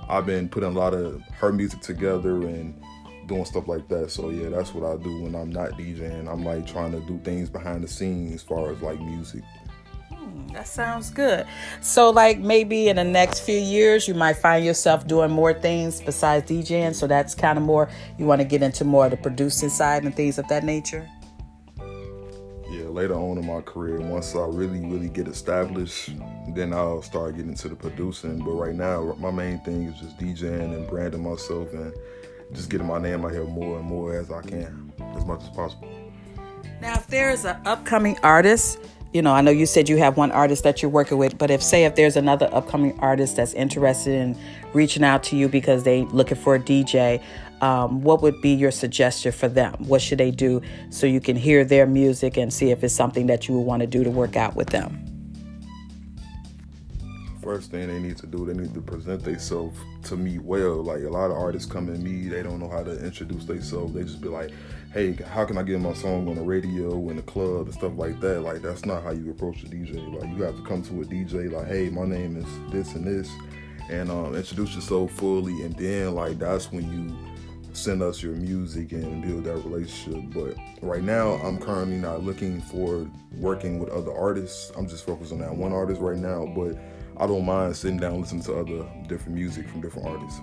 I've 0.08 0.26
been 0.26 0.50
putting 0.50 0.70
a 0.70 0.74
lot 0.80 0.94
of 0.94 1.22
her 1.40 1.52
music 1.52 1.82
together 1.82 2.36
and 2.48 2.80
doing 3.28 3.46
stuff 3.46 3.68
like 3.68 3.88
that. 3.88 4.12
So 4.12 4.30
yeah, 4.30 4.50
that's 4.50 4.74
what 4.74 4.90
I 4.90 5.02
do 5.02 5.24
when 5.24 5.36
I'm 5.36 5.50
not 5.50 5.72
DJing. 5.72 6.32
I'm 6.32 6.44
like 6.44 6.68
trying 6.68 6.92
to 6.92 7.00
do 7.02 7.20
things 7.24 7.50
behind 7.50 7.84
the 7.84 7.88
scenes 7.88 8.36
as 8.36 8.42
far 8.44 8.72
as 8.72 8.82
like 8.82 9.00
music. 9.00 9.44
That 10.54 10.68
sounds 10.68 11.10
good. 11.10 11.48
So, 11.82 12.12
like 12.12 12.38
maybe 12.38 12.88
in 12.88 12.98
the 12.98 13.04
next 13.04 13.40
few 13.40 13.58
years, 13.58 14.08
you 14.08 14.14
might 14.14 14.38
find 14.38 14.64
yourself 14.64 15.08
doing 15.08 15.32
more 15.32 15.54
things 15.54 16.00
besides 16.00 16.50
DJing. 16.50 16.94
So, 16.94 17.08
that's 17.08 17.34
kind 17.34 17.58
of 17.58 17.64
more, 17.64 17.90
you 18.20 18.26
want 18.26 18.40
to 18.42 18.46
get 18.46 18.62
into 18.62 18.86
more 18.86 19.06
of 19.06 19.12
the 19.12 19.18
producing 19.18 19.70
side 19.70 20.04
and 20.04 20.16
things 20.16 20.38
of 20.38 20.48
that 20.50 20.64
nature? 20.64 21.10
Yeah, 22.70 22.86
later 22.86 23.16
on 23.16 23.38
in 23.38 23.46
my 23.46 23.62
career, 23.62 24.00
once 24.02 24.36
I 24.36 24.46
really, 24.46 24.80
really 24.80 25.10
get 25.10 25.28
established, 25.28 26.12
then 26.56 26.74
I'll 26.74 27.02
start 27.02 27.36
getting 27.36 27.52
into 27.52 27.70
the 27.70 27.76
producing. 27.76 28.38
But 28.40 28.52
right 28.52 28.76
now, 28.76 29.16
my 29.20 29.32
main 29.32 29.60
thing 29.60 29.84
is 29.84 30.00
just 30.00 30.18
DJing 30.20 30.76
and 30.76 30.88
branding 30.88 31.24
myself 31.24 31.74
and 31.74 31.94
just 32.54 32.70
getting 32.70 32.88
my 32.88 33.00
name 33.00 33.26
out 33.26 33.32
here 33.32 33.46
more 33.46 33.80
and 33.80 33.86
more 33.86 34.16
as 34.16 34.32
I 34.32 34.42
can, 34.42 34.94
as 35.16 35.26
much 35.26 35.42
as 35.42 35.50
possible. 35.50 35.90
Now, 36.82 36.94
if 36.96 37.08
there 37.08 37.30
is 37.32 37.46
an 37.46 37.58
upcoming 37.66 38.18
artist 38.24 38.78
you 39.14 39.22
know, 39.22 39.32
I 39.32 39.42
know 39.42 39.52
you 39.52 39.68
said 39.68 39.88
you 39.90 39.98
have 39.98 40.18
one 40.18 40.32
artist 40.32 40.64
that 40.64 40.82
you're 40.82 40.90
working 40.90 41.20
with, 41.20 41.38
but 41.38 41.52
if 41.52 41.62
say 41.62 41.86
if 41.86 41.96
there's 41.96 42.18
another 42.18 42.50
upcoming 42.52 43.00
artist 43.00 43.36
that's 43.36 43.54
interested 43.54 44.14
in 44.14 44.36
reaching 44.74 45.04
out 45.04 45.22
to 45.26 45.36
you 45.36 45.48
because 45.48 45.84
they 45.84 46.02
looking 46.06 46.36
for 46.36 46.56
a 46.56 46.60
DJ, 46.60 47.22
um, 47.62 48.02
what 48.02 48.24
would 48.24 48.42
be 48.42 48.50
your 48.50 48.72
suggestion 48.72 49.32
for 49.32 49.48
them? 49.48 49.76
What 49.78 50.02
should 50.02 50.18
they 50.18 50.32
do 50.32 50.62
so 50.90 51.06
you 51.06 51.22
can 51.22 51.36
hear 51.36 51.64
their 51.64 51.86
music 51.86 52.38
and 52.38 52.52
see 52.52 52.72
if 52.72 52.84
it's 52.84 52.94
something 52.94 53.28
that 53.28 53.48
you 53.48 53.56
would 53.56 53.66
want 53.66 53.82
to 53.82 53.88
do 53.88 54.04
to 54.04 54.10
work 54.10 54.36
out 54.36 54.56
with 54.56 54.70
them? 54.70 55.03
First 57.44 57.72
thing 57.72 57.88
they 57.88 58.00
need 58.00 58.18
to 58.18 58.28
do, 58.28 58.46
they 58.46 58.54
need 58.54 58.74
to 58.74 58.82
present 58.82 59.24
themselves 59.24 59.78
to 60.04 60.16
me 60.16 60.40
well. 60.40 60.84
Like 60.84 61.04
a 61.04 61.10
lot 61.10 61.32
of 61.32 61.38
artists 61.38 61.72
come 61.72 61.88
to 61.88 61.94
me, 61.94 62.28
they 62.28 62.42
don't 62.42 62.60
know 62.60 62.70
how 62.70 62.84
to 62.84 63.04
introduce 63.04 63.46
themselves. 63.46 63.94
They 63.94 64.04
just 64.04 64.22
be 64.22 64.30
like, 64.30 64.52
"Hey, 64.94 65.14
how 65.14 65.46
can 65.46 65.58
I 65.58 65.64
get 65.64 65.80
my 65.80 65.94
song 65.94 66.28
on 66.30 66.36
the 66.36 66.42
radio, 66.42 67.10
in 67.10 67.18
the 67.18 67.22
club, 67.22 67.68
and 67.68 67.74
stuff 67.74 67.94
like 67.96 68.20
that?" 68.22 68.42
Like 68.42 68.62
that's 68.62 68.86
not 68.86 69.04
how 69.04 69.12
you 69.12 69.30
approach 69.30 69.64
a 69.64 69.68
DJ. 69.68 69.96
Like 70.20 70.30
you 70.36 70.44
have 70.44 70.56
to 70.56 70.64
come 70.64 70.82
to 70.84 71.02
a 71.02 71.06
DJ 71.06 71.52
like, 71.52 71.68
"Hey, 71.68 71.90
my 71.90 72.06
name 72.06 72.38
is 72.38 72.72
this 72.72 72.96
and 72.96 73.06
this," 73.06 73.30
and 73.90 74.10
um, 74.10 74.36
introduce 74.36 74.74
yourself 74.76 75.12
fully, 75.12 75.62
and 75.64 75.76
then 75.78 76.16
like 76.16 76.40
that's 76.40 76.72
when 76.72 76.90
you 76.92 77.16
send 77.74 78.04
us 78.04 78.22
your 78.22 78.34
music 78.34 78.92
and 78.92 79.22
build 79.22 79.44
that 79.46 79.58
relationship. 79.58 80.24
But 80.34 80.56
right 80.82 81.04
now, 81.04 81.34
I'm 81.34 81.58
currently 81.58 81.98
not 81.98 82.24
looking 82.24 82.62
for 82.62 83.10
working 83.38 83.80
with 83.80 83.90
other 83.90 84.16
artists. 84.16 84.72
I'm 84.78 84.88
just 84.88 85.06
focused 85.06 85.32
on 85.32 85.40
that 85.40 85.56
one 85.56 85.74
artist 85.74 86.00
right 86.00 86.18
now. 86.18 86.46
But 86.56 86.78
I 87.18 87.28
don't 87.28 87.46
mind 87.46 87.76
sitting 87.76 87.98
down 87.98 88.22
listening 88.22 88.44
to 88.44 88.54
other 88.56 88.86
different 89.08 89.36
music 89.36 89.68
from 89.70 89.82
different 89.82 90.08
artists. 90.08 90.42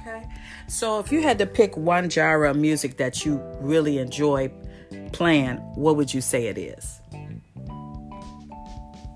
Okay. 0.00 0.26
So 0.68 0.98
if 0.98 1.10
you 1.10 1.22
had 1.22 1.38
to 1.38 1.46
pick 1.46 1.76
one 1.76 2.08
genre 2.08 2.50
of 2.50 2.56
music 2.56 2.96
that 2.98 3.24
you 3.24 3.40
really 3.60 3.98
enjoy 3.98 4.50
playing, 5.12 5.56
what 5.74 5.96
would 5.96 6.14
you 6.14 6.20
say 6.20 6.46
it 6.46 6.58
is? 6.58 7.00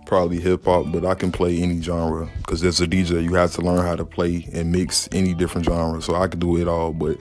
Probably 0.06 0.40
hip 0.40 0.64
hop, 0.64 0.86
but 0.90 1.04
I 1.04 1.14
can 1.14 1.30
play 1.30 1.62
any 1.62 1.80
genre 1.80 2.28
because 2.38 2.64
as 2.64 2.80
a 2.80 2.86
DJ, 2.86 3.22
you 3.22 3.34
have 3.34 3.52
to 3.52 3.60
learn 3.60 3.86
how 3.86 3.94
to 3.94 4.04
play 4.04 4.48
and 4.52 4.72
mix 4.72 5.08
any 5.12 5.34
different 5.34 5.66
genre. 5.66 6.02
So 6.02 6.16
I 6.16 6.26
can 6.26 6.40
do 6.40 6.56
it 6.56 6.66
all, 6.66 6.92
but 6.92 7.18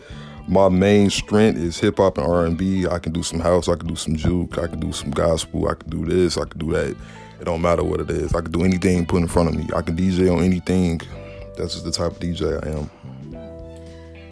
my 0.47 0.67
main 0.67 1.11
strength 1.11 1.59
is 1.59 1.79
hip 1.79 1.97
hop 1.97 2.17
and 2.17 2.25
R 2.25 2.47
and 2.47 2.57
B. 2.57 2.87
I 2.87 2.97
can 2.97 3.13
do 3.13 3.21
some 3.21 3.39
house, 3.39 3.69
I 3.69 3.75
can 3.75 3.87
do 3.87 3.95
some 3.95 4.15
juke, 4.15 4.57
I 4.57 4.65
can 4.65 4.79
do 4.79 4.91
some 4.91 5.11
gospel, 5.11 5.67
I 5.67 5.75
can 5.75 5.91
do 5.91 6.05
this, 6.05 6.37
I 6.39 6.45
can 6.45 6.57
do 6.57 6.71
that. 6.71 6.97
It 7.39 7.45
don't 7.45 7.61
matter 7.61 7.83
what 7.83 8.01
it 8.01 8.09
is. 8.09 8.33
I 8.33 8.41
can 8.41 8.51
do 8.51 8.63
anything 8.63 9.05
put 9.05 9.21
in 9.21 9.27
front 9.27 9.49
of 9.49 9.55
me. 9.55 9.67
I 9.75 9.81
can 9.81 9.95
DJ 9.95 10.35
on 10.35 10.43
anything. 10.43 10.99
That's 11.57 11.73
just 11.73 11.85
the 11.85 11.91
type 11.91 12.11
of 12.11 12.19
DJ 12.19 12.63
I 12.65 12.77
am. 12.77 12.89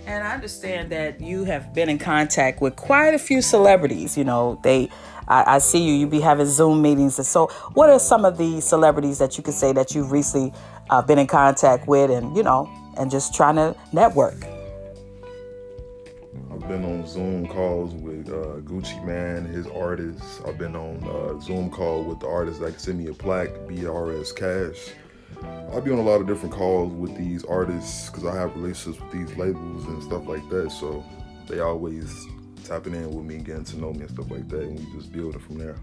And 0.05 0.23
I 0.23 0.33
understand 0.33 0.91
that 0.91 1.19
you 1.19 1.43
have 1.43 1.73
been 1.73 1.89
in 1.89 1.99
contact 1.99 2.61
with 2.61 2.75
quite 2.75 3.13
a 3.13 3.19
few 3.19 3.41
celebrities. 3.41 4.17
You 4.17 4.23
know, 4.23 4.59
they, 4.63 4.89
I, 5.27 5.55
I 5.55 5.59
see 5.59 5.83
you. 5.83 5.93
You 5.93 6.07
be 6.07 6.21
having 6.21 6.45
Zoom 6.45 6.81
meetings. 6.81 7.17
And 7.17 7.25
so, 7.25 7.47
what 7.73 7.89
are 7.89 7.99
some 7.99 8.23
of 8.23 8.37
the 8.37 8.61
celebrities 8.61 9.19
that 9.19 9.37
you 9.37 9.43
could 9.43 9.53
say 9.53 9.73
that 9.73 9.93
you've 9.93 10.11
recently 10.11 10.53
uh, 10.89 11.01
been 11.01 11.19
in 11.19 11.27
contact 11.27 11.87
with, 11.87 12.09
and 12.09 12.35
you 12.35 12.43
know, 12.43 12.69
and 12.97 13.11
just 13.11 13.33
trying 13.33 13.55
to 13.55 13.75
network? 13.91 14.56
Been 16.67 16.83
on 16.83 17.07
Zoom 17.07 17.47
calls 17.47 17.93
with 17.93 18.27
uh, 18.27 18.59
Gucci 18.59 19.01
Mane, 19.05 19.45
his 19.45 19.67
artists. 19.67 20.41
I've 20.45 20.57
been 20.57 20.75
on 20.75 21.01
uh, 21.05 21.39
Zoom 21.39 21.69
call 21.69 22.03
with 22.03 22.19
the 22.19 22.27
artists 22.27 22.59
that 22.59 22.71
can 22.71 22.79
send 22.79 22.99
me 22.99 23.07
a 23.07 23.13
plaque, 23.13 23.53
BRS 23.69 24.35
Kash. 24.35 24.93
I'll 25.71 25.79
be 25.79 25.91
on 25.91 25.97
a 25.97 26.03
lot 26.03 26.19
of 26.19 26.27
different 26.27 26.53
calls 26.53 26.91
with 26.91 27.15
these 27.17 27.45
artists 27.45 28.09
because 28.09 28.25
I 28.25 28.35
have 28.35 28.53
relationships 28.57 29.01
with 29.01 29.11
these 29.13 29.37
labels 29.37 29.85
and 29.85 30.03
stuff 30.03 30.27
like 30.27 30.47
that. 30.49 30.69
So 30.71 31.05
they 31.47 31.61
always 31.61 32.27
tapping 32.65 32.95
in 32.95 33.15
with 33.15 33.25
me, 33.25 33.37
getting 33.37 33.63
to 33.63 33.79
know 33.79 33.93
me 33.93 34.01
and 34.01 34.09
stuff 34.09 34.29
like 34.29 34.49
that, 34.49 34.63
and 34.63 34.77
we 34.77 34.99
just 34.99 35.13
building 35.13 35.39
from 35.39 35.59
there. 35.59 35.77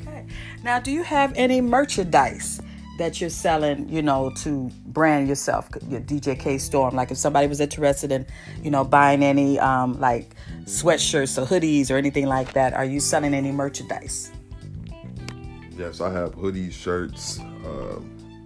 Okay. 0.00 0.24
Now, 0.64 0.80
do 0.80 0.90
you 0.90 1.02
have 1.02 1.34
any 1.36 1.60
merchandise 1.60 2.62
that 3.00 3.20
you're 3.20 3.30
selling, 3.30 3.88
you 3.88 4.02
know, 4.02 4.30
to 4.36 4.70
brand 4.86 5.28
yourself, 5.28 5.68
your 5.88 6.00
DJ 6.00 6.38
K 6.38 6.58
Storm? 6.58 6.94
Like 6.94 7.10
if 7.10 7.16
somebody 7.16 7.46
was 7.46 7.60
interested 7.60 8.12
in, 8.12 8.26
you 8.62 8.70
know, 8.70 8.84
buying 8.84 9.22
any 9.22 9.58
um, 9.58 9.98
like 9.98 10.34
sweatshirts 10.64 11.36
or 11.36 11.46
hoodies 11.46 11.90
or 11.90 11.96
anything 11.96 12.26
like 12.26 12.52
that, 12.52 12.74
are 12.74 12.84
you 12.84 13.00
selling 13.00 13.34
any 13.34 13.52
merchandise? 13.52 14.30
Yes, 15.76 16.00
I 16.00 16.12
have 16.12 16.34
hoodies, 16.36 16.72
shirts. 16.72 17.40
Uh, 17.40 18.00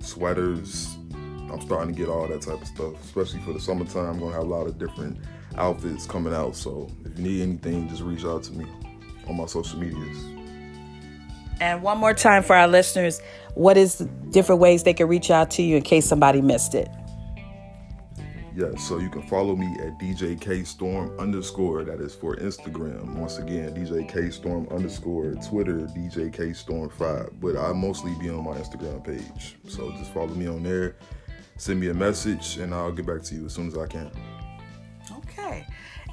sweaters. 0.04 0.96
I'm 1.12 1.60
starting 1.60 1.94
to 1.94 1.98
get 1.98 2.08
all 2.08 2.26
that 2.28 2.42
type 2.42 2.60
of 2.60 2.66
stuff, 2.66 3.02
especially 3.04 3.40
for 3.40 3.52
the 3.52 3.60
summertime. 3.60 4.06
I'm 4.06 4.18
gonna 4.18 4.32
have 4.32 4.42
a 4.42 4.46
lot 4.46 4.66
of 4.66 4.78
different 4.78 5.18
outfits 5.56 6.06
coming 6.06 6.34
out. 6.34 6.56
So 6.56 6.90
if 7.04 7.18
you 7.18 7.24
need 7.24 7.42
anything, 7.42 7.88
just 7.88 8.02
reach 8.02 8.24
out 8.24 8.42
to 8.44 8.52
me 8.52 8.66
on 9.28 9.36
my 9.36 9.46
social 9.46 9.78
medias. 9.78 10.33
And 11.60 11.82
one 11.82 11.98
more 11.98 12.14
time 12.14 12.42
for 12.42 12.56
our 12.56 12.68
listeners, 12.68 13.20
what 13.54 13.76
is 13.76 13.98
different 14.30 14.60
ways 14.60 14.82
they 14.82 14.94
can 14.94 15.08
reach 15.08 15.30
out 15.30 15.50
to 15.52 15.62
you 15.62 15.76
in 15.76 15.82
case 15.82 16.06
somebody 16.06 16.40
missed 16.40 16.74
it? 16.74 16.88
Yes, 18.56 18.86
so 18.86 18.98
you 18.98 19.10
can 19.10 19.22
follow 19.22 19.56
me 19.56 19.66
at 19.80 19.98
DJ 19.98 20.40
K 20.40 20.62
Storm 20.62 21.18
underscore. 21.18 21.82
That 21.82 22.00
is 22.00 22.14
for 22.14 22.36
Instagram. 22.36 23.14
Once 23.14 23.38
again, 23.38 23.74
DJ 23.74 24.08
K 24.08 24.30
Storm 24.30 24.68
underscore. 24.70 25.32
Twitter, 25.48 25.78
DJ 25.88 26.32
K 26.32 26.52
Storm 26.52 26.88
five. 26.88 27.30
But 27.40 27.56
I 27.56 27.72
mostly 27.72 28.14
be 28.20 28.30
on 28.30 28.44
my 28.44 28.56
Instagram 28.56 29.04
page. 29.04 29.56
So 29.66 29.90
just 29.98 30.12
follow 30.14 30.28
me 30.28 30.46
on 30.46 30.62
there. 30.62 30.96
Send 31.56 31.80
me 31.80 31.88
a 31.88 31.94
message, 31.94 32.58
and 32.58 32.72
I'll 32.72 32.92
get 32.92 33.06
back 33.06 33.22
to 33.22 33.34
you 33.34 33.46
as 33.46 33.54
soon 33.54 33.66
as 33.66 33.76
I 33.76 33.88
can. 33.88 34.10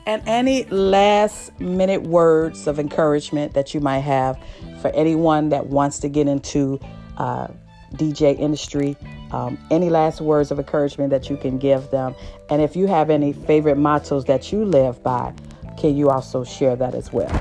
And 0.06 0.22
any 0.26 0.66
last 0.66 1.60
minute 1.60 2.04
words 2.04 2.68
of 2.68 2.80
encouragement 2.80 3.54
that 3.54 3.74
you 3.74 3.80
might 3.80 4.00
have 4.00 4.40
for 4.82 4.90
anyone 4.92 5.50
that 5.50 5.68
wants 5.68 6.00
to 6.00 6.10
get 6.10 6.28
into 6.28 6.80
uh, 7.18 7.48
DJ 7.94 8.38
industry 8.40 8.98
um, 9.32 9.58
any 9.72 9.90
last 9.90 10.20
words 10.22 10.52
of 10.52 10.60
encouragement 10.60 11.10
that 11.12 11.30
you 11.30 11.38
can 11.38 11.58
give 11.58 11.90
them? 11.90 12.16
And 12.50 12.62
if 12.62 12.76
you 12.76 12.88
have 12.88 13.10
any 13.10 13.34
favorite 13.34 13.78
mottos 13.78 14.26
that 14.26 14.52
you 14.52 14.66
live 14.66 15.02
by, 15.04 15.34
can 15.78 15.96
you 15.96 16.10
also 16.10 16.44
share 16.44 16.76
that 16.76 16.94
as 16.94 17.14
well? 17.14 17.32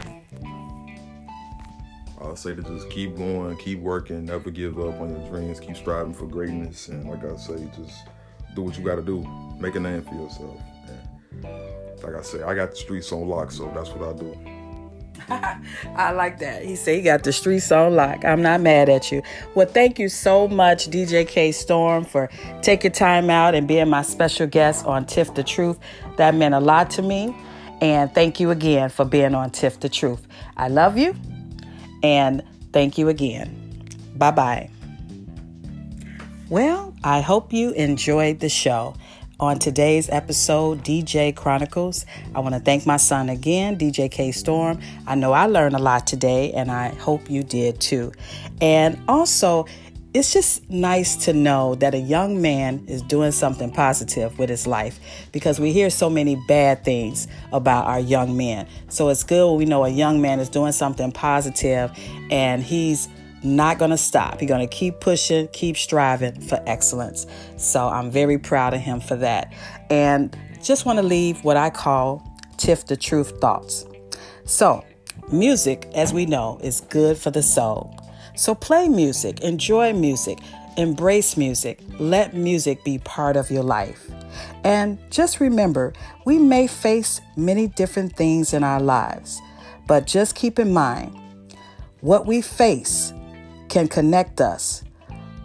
I'll 2.21 2.37
say 2.37 2.55
to 2.55 2.63
just 2.63 2.89
keep 2.91 3.17
going, 3.17 3.57
keep 3.57 3.81
working, 3.81 4.25
never 4.25 4.51
give 4.51 4.79
up 4.79 5.01
on 5.01 5.11
your 5.11 5.29
dreams, 5.31 5.59
keep 5.59 5.77
striving 5.77 6.15
for 6.15 6.27
greatness, 6.27 6.89
and 6.89 7.09
like 7.09 7.25
I 7.25 7.37
say, 7.37 7.69
just 7.77 8.07
do 8.55 8.63
what 8.63 8.79
you 8.79 8.85
got 8.85 8.97
to 8.97 9.03
do, 9.03 9.27
make 9.59 9.75
a 9.75 9.81
name 9.81 10.03
for 10.03 10.15
yourself. 10.15 10.61
Like 12.03 12.15
I 12.15 12.23
say, 12.23 12.43
I 12.43 12.55
got 12.55 12.71
the 12.71 12.77
streets 12.77 13.13
on 13.13 13.29
lock, 13.29 13.51
so 13.51 13.71
that's 13.75 13.91
what 13.91 14.09
I 14.09 14.19
do. 14.19 14.37
I 15.97 16.13
like 16.13 16.39
that. 16.41 16.65
He 16.65 16.77
said 16.77 16.97
he 16.97 17.03
got 17.03 17.23
the 17.23 17.33
streets 17.33 17.71
on 17.71 17.95
lock. 17.95 18.25
I'm 18.25 18.43
not 18.43 18.61
mad 18.61 18.89
at 18.89 19.13
you. 19.13 19.23
Well, 19.55 19.67
thank 19.67 19.99
you 19.99 20.09
so 20.09 20.49
much, 20.49 20.89
DJ 20.89 21.27
K 21.27 21.53
Storm, 21.53 22.05
for 22.05 22.29
taking 22.63 22.93
time 22.93 23.31
out 23.31 23.55
and 23.55 23.69
being 23.69 23.89
my 23.89 24.03
special 24.03 24.47
guest 24.47 24.87
on 24.87 25.07
Tiff 25.07 25.35
the 25.35 25.45
Truth. 25.45 25.79
That 26.17 26.35
meant 26.35 26.55
a 26.55 26.61
lot 26.61 26.91
to 26.91 27.03
me. 27.03 27.35
And 27.81 28.13
thank 28.15 28.41
you 28.41 28.51
again 28.51 28.91
for 28.91 29.05
being 29.05 29.35
on 29.35 29.51
Tiff 29.51 29.81
the 29.81 29.89
Truth. 29.89 30.27
I 30.57 30.69
love 30.69 30.99
you. 30.99 31.15
And 32.03 32.43
thank 32.73 32.99
you 32.99 33.09
again. 33.09 33.57
Bye 34.17 34.33
bye. 34.33 34.71
Well, 36.49 36.95
I 37.05 37.21
hope 37.21 37.53
you 37.53 37.71
enjoyed 37.73 38.41
the 38.41 38.49
show. 38.49 38.95
On 39.41 39.59
today's 39.59 40.11
episode, 40.11 40.85
DJ 40.85 41.35
Chronicles, 41.35 42.05
I 42.35 42.41
want 42.41 42.55
to 42.55 42.61
thank 42.61 42.85
my 42.85 42.99
son 42.99 43.31
again, 43.31 43.79
DJ 43.79 44.11
K 44.11 44.33
Storm. 44.33 44.79
I 45.07 45.15
know 45.15 45.33
I 45.33 45.47
learned 45.47 45.75
a 45.75 45.79
lot 45.79 46.07
today, 46.07 46.53
and 46.53 46.71
I 46.71 46.91
hope 46.91 47.31
you 47.31 47.43
did 47.43 47.81
too. 47.81 48.13
And 48.61 49.01
also, 49.09 49.65
it's 50.13 50.31
just 50.31 50.69
nice 50.69 51.17
to 51.25 51.33
know 51.33 51.75
that 51.77 51.95
a 51.95 51.99
young 51.99 52.43
man 52.43 52.85
is 52.87 53.01
doing 53.01 53.33
something 53.33 53.71
positive 53.71 54.39
with 54.39 54.51
his 54.51 54.67
life 54.67 55.01
because 55.33 55.59
we 55.59 55.73
hear 55.73 55.89
so 55.89 56.11
many 56.11 56.37
bad 56.47 56.85
things 56.85 57.27
about 57.51 57.87
our 57.87 58.01
young 58.01 58.37
men. 58.37 58.67
So 58.91 59.09
it's 59.09 59.23
good 59.23 59.49
when 59.49 59.57
we 59.57 59.65
know 59.65 59.87
a 59.87 59.89
young 59.89 60.21
man 60.21 60.39
is 60.39 60.51
doing 60.51 60.73
something 60.73 61.13
positive 61.13 61.93
and 62.31 62.63
he's 62.63 63.09
not 63.43 63.79
going 63.79 63.91
to 63.91 63.99
stop. 63.99 64.41
He's 64.41 64.49
going 64.49 64.67
to 64.67 64.75
keep 64.75 65.01
pushing, 65.01 65.49
keep 65.49 65.77
striving 65.77 66.41
for 66.41 66.63
excellence. 66.67 67.27
So 67.57 67.89
I'm 67.89 68.11
very 68.11 68.39
proud 68.39 68.75
of 68.75 68.81
him 68.81 69.01
for 69.01 69.17
that. 69.17 69.53
And 69.89 70.37
just 70.63 70.85
want 70.85 70.99
to 70.99 71.03
leave 71.03 71.43
what 71.45 71.57
I 71.57 71.71
call 71.71 72.27
Tiff 72.57 72.87
the 72.87 72.97
Truth 72.97 73.41
thoughts. 73.41 73.87
So, 74.45 74.85
music, 75.33 75.89
as 75.95 76.13
we 76.13 76.27
know, 76.27 76.59
is 76.63 76.83
good 76.83 77.17
for 77.17 77.31
the 77.31 77.43
soul. 77.43 77.97
So 78.35 78.55
play 78.55 78.89
music, 78.89 79.41
enjoy 79.41 79.93
music, 79.93 80.39
embrace 80.77 81.37
music, 81.37 81.81
let 81.99 82.35
music 82.35 82.85
be 82.85 82.99
part 82.99 83.37
of 83.37 83.51
your 83.51 83.63
life. 83.63 84.11
And 84.65 84.99
just 85.11 85.41
remember, 85.41 85.93
we 86.25 86.39
may 86.39 86.67
face 86.67 87.21
many 87.37 87.69
different 87.69 88.17
things 88.17 88.55
in 88.55 88.65
our 88.65 88.81
lives, 88.81 89.41
but 89.87 90.07
just 90.07 90.35
keep 90.35 90.59
in 90.59 90.73
mind 90.73 91.17
what 92.01 92.27
we 92.27 92.41
face 92.41 93.13
can 93.71 93.89
connect 93.89 94.41
us 94.41 94.85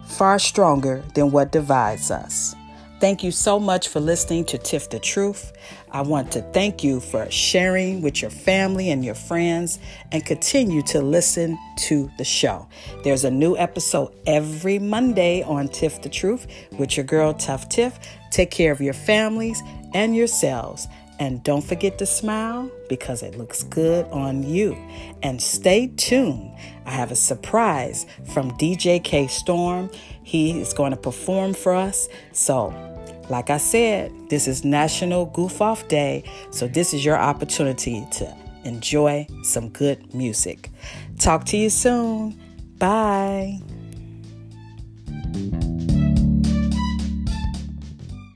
far 0.04 0.38
stronger 0.38 1.02
than 1.14 1.30
what 1.30 1.52
divides 1.52 2.10
us. 2.10 2.54
Thank 2.98 3.22
you 3.22 3.30
so 3.30 3.60
much 3.60 3.88
for 3.88 4.00
listening 4.00 4.46
to 4.46 4.58
Tiff 4.58 4.88
the 4.88 4.98
Truth. 4.98 5.52
I 5.92 6.00
want 6.00 6.32
to 6.32 6.40
thank 6.52 6.82
you 6.82 7.00
for 7.00 7.30
sharing 7.30 8.00
with 8.00 8.22
your 8.22 8.30
family 8.30 8.90
and 8.90 9.04
your 9.04 9.14
friends 9.14 9.78
and 10.12 10.24
continue 10.24 10.80
to 10.84 11.02
listen 11.02 11.58
to 11.80 12.10
the 12.16 12.24
show. 12.24 12.66
There's 13.04 13.24
a 13.24 13.30
new 13.30 13.54
episode 13.56 14.14
every 14.26 14.78
Monday 14.78 15.42
on 15.42 15.68
Tiff 15.68 16.00
the 16.00 16.08
Truth 16.08 16.46
with 16.78 16.96
your 16.96 17.04
girl 17.04 17.34
Tough 17.34 17.68
Tiff. 17.68 17.98
Take 18.30 18.50
care 18.50 18.72
of 18.72 18.80
your 18.80 18.94
families 18.94 19.62
and 19.92 20.16
yourselves 20.16 20.88
And 21.18 21.42
don't 21.42 21.64
forget 21.64 21.98
to 21.98 22.06
smile 22.06 22.70
because 22.88 23.22
it 23.22 23.38
looks 23.38 23.62
good 23.62 24.06
on 24.06 24.42
you. 24.42 24.76
And 25.22 25.40
stay 25.40 25.88
tuned. 25.96 26.52
I 26.84 26.90
have 26.90 27.10
a 27.10 27.16
surprise 27.16 28.06
from 28.32 28.50
DJ 28.52 29.02
K 29.02 29.26
Storm. 29.26 29.90
He 30.22 30.60
is 30.60 30.72
going 30.72 30.90
to 30.90 30.96
perform 30.96 31.54
for 31.54 31.74
us. 31.74 32.08
So, 32.32 32.74
like 33.30 33.50
I 33.50 33.58
said, 33.58 34.12
this 34.28 34.46
is 34.46 34.64
National 34.64 35.26
Goof 35.26 35.60
Off 35.60 35.88
Day. 35.88 36.24
So, 36.50 36.68
this 36.68 36.92
is 36.92 37.04
your 37.04 37.16
opportunity 37.16 38.06
to 38.12 38.36
enjoy 38.64 39.26
some 39.42 39.70
good 39.70 40.14
music. 40.14 40.70
Talk 41.18 41.44
to 41.46 41.56
you 41.56 41.70
soon. 41.70 42.38
Bye. 42.78 43.60